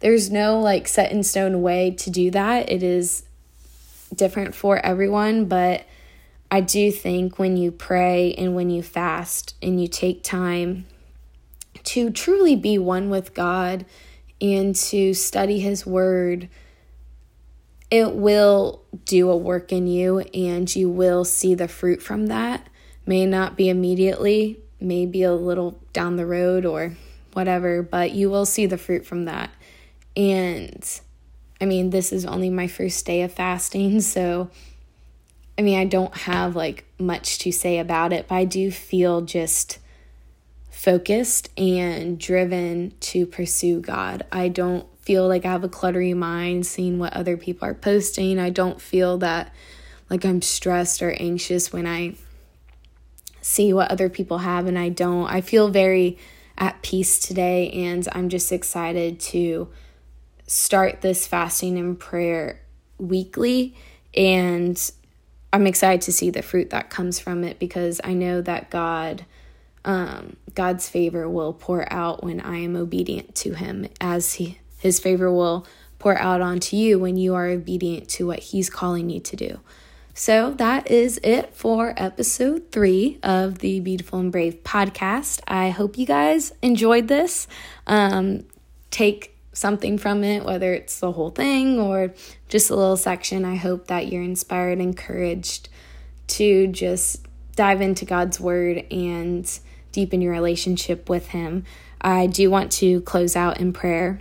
there's 0.00 0.30
no 0.30 0.60
like 0.60 0.86
set 0.86 1.10
in 1.10 1.22
stone 1.22 1.62
way 1.62 1.90
to 1.90 2.10
do 2.10 2.30
that. 2.30 2.70
It 2.70 2.82
is 2.82 3.24
different 4.14 4.54
for 4.54 4.84
everyone, 4.84 5.46
but 5.46 5.86
I 6.50 6.60
do 6.60 6.92
think 6.92 7.38
when 7.38 7.56
you 7.56 7.72
pray 7.72 8.34
and 8.34 8.54
when 8.54 8.70
you 8.70 8.82
fast 8.82 9.54
and 9.62 9.80
you 9.80 9.88
take 9.88 10.22
time 10.22 10.86
to 11.84 12.10
truly 12.10 12.56
be 12.56 12.78
one 12.78 13.10
with 13.10 13.34
God 13.34 13.86
and 14.40 14.76
to 14.76 15.14
study 15.14 15.60
His 15.60 15.86
Word, 15.86 16.48
it 17.90 18.14
will 18.14 18.82
do 19.04 19.30
a 19.30 19.36
work 19.36 19.72
in 19.72 19.86
you 19.86 20.20
and 20.34 20.74
you 20.74 20.90
will 20.90 21.24
see 21.24 21.54
the 21.54 21.68
fruit 21.68 22.02
from 22.02 22.26
that. 22.26 22.68
May 23.06 23.24
not 23.24 23.56
be 23.56 23.68
immediately, 23.68 24.60
maybe 24.80 25.22
a 25.22 25.32
little 25.32 25.80
down 25.92 26.16
the 26.16 26.26
road 26.26 26.66
or 26.66 26.96
whatever, 27.36 27.82
but 27.82 28.12
you 28.12 28.30
will 28.30 28.46
see 28.46 28.66
the 28.66 28.78
fruit 28.78 29.06
from 29.06 29.26
that. 29.26 29.50
And 30.16 31.00
I 31.60 31.66
mean, 31.66 31.90
this 31.90 32.12
is 32.12 32.24
only 32.24 32.50
my 32.50 32.66
first 32.66 33.04
day 33.04 33.22
of 33.22 33.32
fasting, 33.32 34.00
so 34.00 34.50
I 35.58 35.62
mean, 35.62 35.78
I 35.78 35.84
don't 35.84 36.14
have 36.16 36.54
like 36.56 36.84
much 36.98 37.38
to 37.40 37.52
say 37.52 37.78
about 37.78 38.12
it, 38.12 38.28
but 38.28 38.34
I 38.34 38.44
do 38.44 38.70
feel 38.70 39.22
just 39.22 39.78
focused 40.70 41.48
and 41.58 42.18
driven 42.18 42.92
to 43.00 43.24
pursue 43.24 43.80
God. 43.80 44.24
I 44.30 44.48
don't 44.48 44.86
feel 45.00 45.26
like 45.26 45.46
I 45.46 45.52
have 45.52 45.64
a 45.64 45.68
cluttery 45.68 46.14
mind 46.14 46.66
seeing 46.66 46.98
what 46.98 47.14
other 47.14 47.36
people 47.36 47.66
are 47.66 47.74
posting. 47.74 48.38
I 48.38 48.50
don't 48.50 48.80
feel 48.80 49.18
that 49.18 49.54
like 50.10 50.24
I'm 50.24 50.42
stressed 50.42 51.00
or 51.00 51.12
anxious 51.12 51.72
when 51.72 51.86
I 51.86 52.14
see 53.40 53.72
what 53.72 53.90
other 53.90 54.10
people 54.10 54.38
have 54.38 54.66
and 54.66 54.78
I 54.78 54.90
don't. 54.90 55.26
I 55.28 55.40
feel 55.40 55.68
very 55.68 56.18
at 56.58 56.82
peace 56.82 57.18
today 57.18 57.70
and 57.70 58.06
I'm 58.12 58.28
just 58.28 58.52
excited 58.52 59.20
to 59.20 59.68
start 60.46 61.00
this 61.00 61.26
fasting 61.26 61.78
and 61.78 61.98
prayer 61.98 62.60
weekly 62.98 63.74
and 64.14 64.90
I'm 65.52 65.66
excited 65.66 66.02
to 66.02 66.12
see 66.12 66.30
the 66.30 66.42
fruit 66.42 66.70
that 66.70 66.90
comes 66.90 67.18
from 67.18 67.44
it 67.44 67.58
because 67.58 68.00
I 68.04 68.14
know 68.14 68.40
that 68.42 68.70
God 68.70 69.24
um, 69.84 70.36
God's 70.54 70.88
favor 70.88 71.28
will 71.30 71.52
pour 71.52 71.90
out 71.92 72.24
when 72.24 72.40
I 72.40 72.58
am 72.58 72.74
obedient 72.74 73.34
to 73.36 73.54
him 73.54 73.86
as 74.00 74.34
he 74.34 74.58
his 74.78 74.98
favor 74.98 75.32
will 75.32 75.66
pour 75.98 76.18
out 76.18 76.40
onto 76.40 76.76
you 76.76 76.98
when 76.98 77.16
you 77.16 77.34
are 77.34 77.46
obedient 77.46 78.08
to 78.10 78.26
what 78.26 78.40
he's 78.40 78.68
calling 78.68 79.08
you 79.10 79.20
to 79.20 79.36
do. 79.36 79.60
So 80.18 80.52
that 80.52 80.90
is 80.90 81.20
it 81.22 81.54
for 81.54 81.92
episode 81.94 82.72
three 82.72 83.18
of 83.22 83.58
the 83.58 83.80
Beautiful 83.80 84.18
and 84.18 84.32
Brave 84.32 84.62
podcast. 84.64 85.42
I 85.46 85.68
hope 85.68 85.98
you 85.98 86.06
guys 86.06 86.54
enjoyed 86.62 87.06
this. 87.08 87.46
Um, 87.86 88.46
take 88.90 89.36
something 89.52 89.98
from 89.98 90.24
it, 90.24 90.42
whether 90.42 90.72
it's 90.72 91.00
the 91.00 91.12
whole 91.12 91.28
thing 91.28 91.78
or 91.78 92.14
just 92.48 92.70
a 92.70 92.74
little 92.74 92.96
section. 92.96 93.44
I 93.44 93.56
hope 93.56 93.88
that 93.88 94.10
you're 94.10 94.22
inspired, 94.22 94.80
encouraged 94.80 95.68
to 96.28 96.66
just 96.68 97.26
dive 97.54 97.82
into 97.82 98.06
God's 98.06 98.40
word 98.40 98.90
and 98.90 99.46
deepen 99.92 100.22
your 100.22 100.32
relationship 100.32 101.10
with 101.10 101.28
Him. 101.28 101.64
I 102.00 102.26
do 102.26 102.50
want 102.50 102.72
to 102.72 103.02
close 103.02 103.36
out 103.36 103.60
in 103.60 103.74
prayer. 103.74 104.20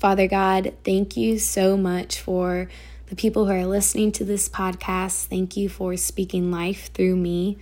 Father 0.00 0.26
God, 0.26 0.74
thank 0.82 1.16
you 1.16 1.38
so 1.38 1.76
much 1.76 2.20
for 2.20 2.66
the 3.06 3.16
people 3.16 3.46
who 3.46 3.52
are 3.52 3.66
listening 3.66 4.12
to 4.12 4.24
this 4.24 4.48
podcast. 4.48 5.26
Thank 5.26 5.56
you 5.56 5.68
for 5.68 5.96
speaking 5.96 6.50
life 6.50 6.92
through 6.92 7.16
me 7.16 7.58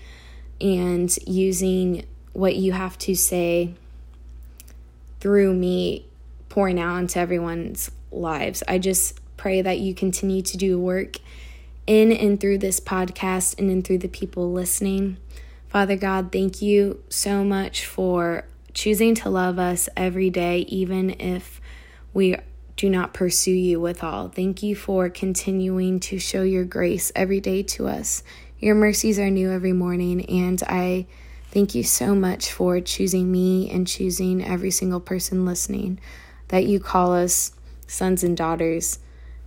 and 0.60 1.14
using 1.26 2.04
what 2.32 2.56
you 2.56 2.72
have 2.72 2.98
to 2.98 3.14
say 3.14 3.74
through 5.20 5.54
me 5.54 6.06
pouring 6.48 6.78
out 6.78 6.96
into 6.96 7.18
everyone's 7.18 7.90
lives. 8.10 8.62
I 8.68 8.78
just 8.78 9.20
pray 9.36 9.62
that 9.62 9.78
you 9.78 9.94
continue 9.94 10.42
to 10.42 10.56
do 10.56 10.78
work 10.78 11.16
in 11.86 12.12
and 12.12 12.40
through 12.40 12.58
this 12.58 12.80
podcast 12.80 13.58
and 13.58 13.70
in 13.70 13.82
through 13.82 13.98
the 13.98 14.08
people 14.08 14.52
listening. 14.52 15.18
Father 15.68 15.96
God, 15.96 16.30
thank 16.32 16.62
you 16.62 17.02
so 17.08 17.44
much 17.44 17.84
for 17.84 18.46
choosing 18.72 19.14
to 19.16 19.28
love 19.28 19.58
us 19.58 19.88
every 19.96 20.30
day, 20.30 20.60
even 20.68 21.10
if 21.20 21.60
we 22.12 22.36
do 22.76 22.90
not 22.90 23.14
pursue 23.14 23.52
you 23.52 23.80
with 23.80 24.02
all. 24.02 24.28
Thank 24.28 24.62
you 24.62 24.74
for 24.74 25.08
continuing 25.08 26.00
to 26.00 26.18
show 26.18 26.42
your 26.42 26.64
grace 26.64 27.12
every 27.14 27.40
day 27.40 27.62
to 27.62 27.86
us. 27.86 28.22
Your 28.58 28.74
mercies 28.74 29.18
are 29.18 29.30
new 29.30 29.50
every 29.50 29.72
morning, 29.72 30.24
and 30.26 30.62
I 30.66 31.06
thank 31.50 31.74
you 31.74 31.84
so 31.84 32.14
much 32.14 32.50
for 32.50 32.80
choosing 32.80 33.30
me 33.30 33.70
and 33.70 33.86
choosing 33.86 34.44
every 34.44 34.70
single 34.70 35.00
person 35.00 35.44
listening 35.44 36.00
that 36.48 36.66
you 36.66 36.80
call 36.80 37.12
us 37.12 37.52
sons 37.86 38.24
and 38.24 38.36
daughters 38.36 38.98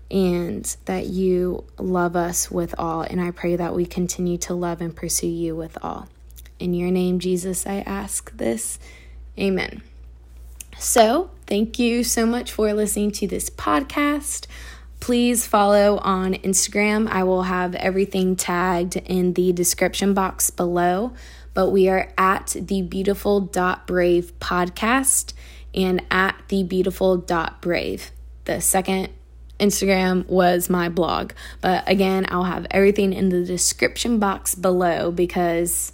and 0.09 0.77
that 0.85 1.07
you 1.07 1.65
love 1.77 2.15
us 2.15 2.49
with 2.49 2.73
all. 2.77 3.01
And 3.01 3.19
I 3.19 3.31
pray 3.31 3.55
that 3.55 3.75
we 3.75 3.85
continue 3.85 4.37
to 4.39 4.53
love 4.53 4.79
and 4.79 4.95
pursue 4.95 5.27
you 5.27 5.55
with 5.55 5.77
all. 5.83 6.07
In 6.59 6.73
your 6.73 6.91
name, 6.91 7.19
Jesus, 7.19 7.67
I 7.67 7.79
ask 7.79 8.35
this. 8.37 8.79
Amen. 9.37 9.83
So, 10.79 11.29
thank 11.47 11.79
you 11.79 12.03
so 12.03 12.25
much 12.25 12.51
for 12.51 12.71
listening 12.73 13.11
to 13.11 13.27
this 13.27 13.49
podcast. 13.49 14.45
Please 14.99 15.47
follow 15.47 15.97
on 15.99 16.33
Instagram. 16.33 17.07
I 17.07 17.23
will 17.23 17.43
have 17.43 17.75
everything 17.75 18.35
tagged 18.35 18.97
in 18.97 19.33
the 19.33 19.53
description 19.53 20.13
box 20.13 20.49
below. 20.49 21.13
But 21.53 21.69
we 21.69 21.89
are 21.89 22.11
at 22.17 22.55
the 22.59 22.81
beautiful 22.83 23.41
brave 23.41 24.37
podcast 24.39 25.33
and 25.73 26.03
at 26.11 26.35
the 26.49 26.63
beautiful 26.63 27.17
brave. 27.61 28.11
The 28.45 28.61
second 28.61 29.09
Instagram 29.59 30.27
was 30.27 30.69
my 30.69 30.89
blog. 30.89 31.33
But 31.61 31.89
again, 31.89 32.27
I'll 32.29 32.43
have 32.43 32.67
everything 32.71 33.13
in 33.13 33.29
the 33.29 33.43
description 33.43 34.19
box 34.19 34.53
below 34.53 35.11
because 35.11 35.93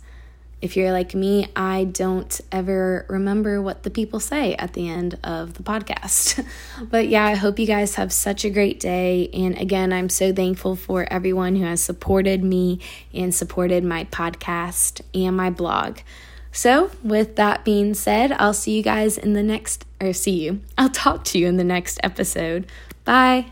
if 0.63 0.78
you're 0.78 0.93
like 0.93 1.13
me, 1.13 1.45
I 1.58 1.84
don't 1.84 2.39
ever 2.49 3.06
remember 3.10 3.62
what 3.62 3.84
the 3.84 3.89
people 3.89 4.21
say 4.21 4.56
at 4.56 4.71
the 4.71 4.88
end 4.88 5.19
of 5.21 5.56
the 5.56 5.63
podcast. 5.63 6.43
but 6.89 7.10
yeah, 7.10 7.26
I 7.26 7.36
hope 7.36 7.60
you 7.60 7.67
guys 7.67 7.95
have 7.95 8.13
such 8.13 8.45
a 8.45 8.49
great 8.49 8.80
day. 8.80 9.30
And 9.34 9.58
again, 9.58 9.91
I'm 9.91 10.08
so 10.08 10.32
thankful 10.32 10.78
for 10.78 11.06
everyone 11.12 11.58
who 11.58 11.65
has 11.65 11.82
supported 11.82 12.45
me 12.45 12.80
and 13.13 13.36
supported 13.36 13.84
my 13.84 14.06
podcast 14.06 15.02
and 15.13 15.36
my 15.36 15.49
blog. 15.49 15.99
So, 16.54 16.91
with 17.04 17.36
that 17.36 17.65
being 17.65 17.93
said, 17.93 18.32
I'll 18.32 18.54
see 18.54 18.78
you 18.78 18.84
guys 18.84 19.17
in 19.17 19.34
the 19.34 19.43
next, 19.43 19.84
or 19.99 20.13
see 20.13 20.45
you. 20.45 20.62
I'll 20.78 20.89
talk 20.89 21.26
to 21.26 21.39
you 21.39 21.47
in 21.47 21.58
the 21.58 21.65
next 21.65 21.99
episode. 22.04 22.67
Bye. 23.04 23.47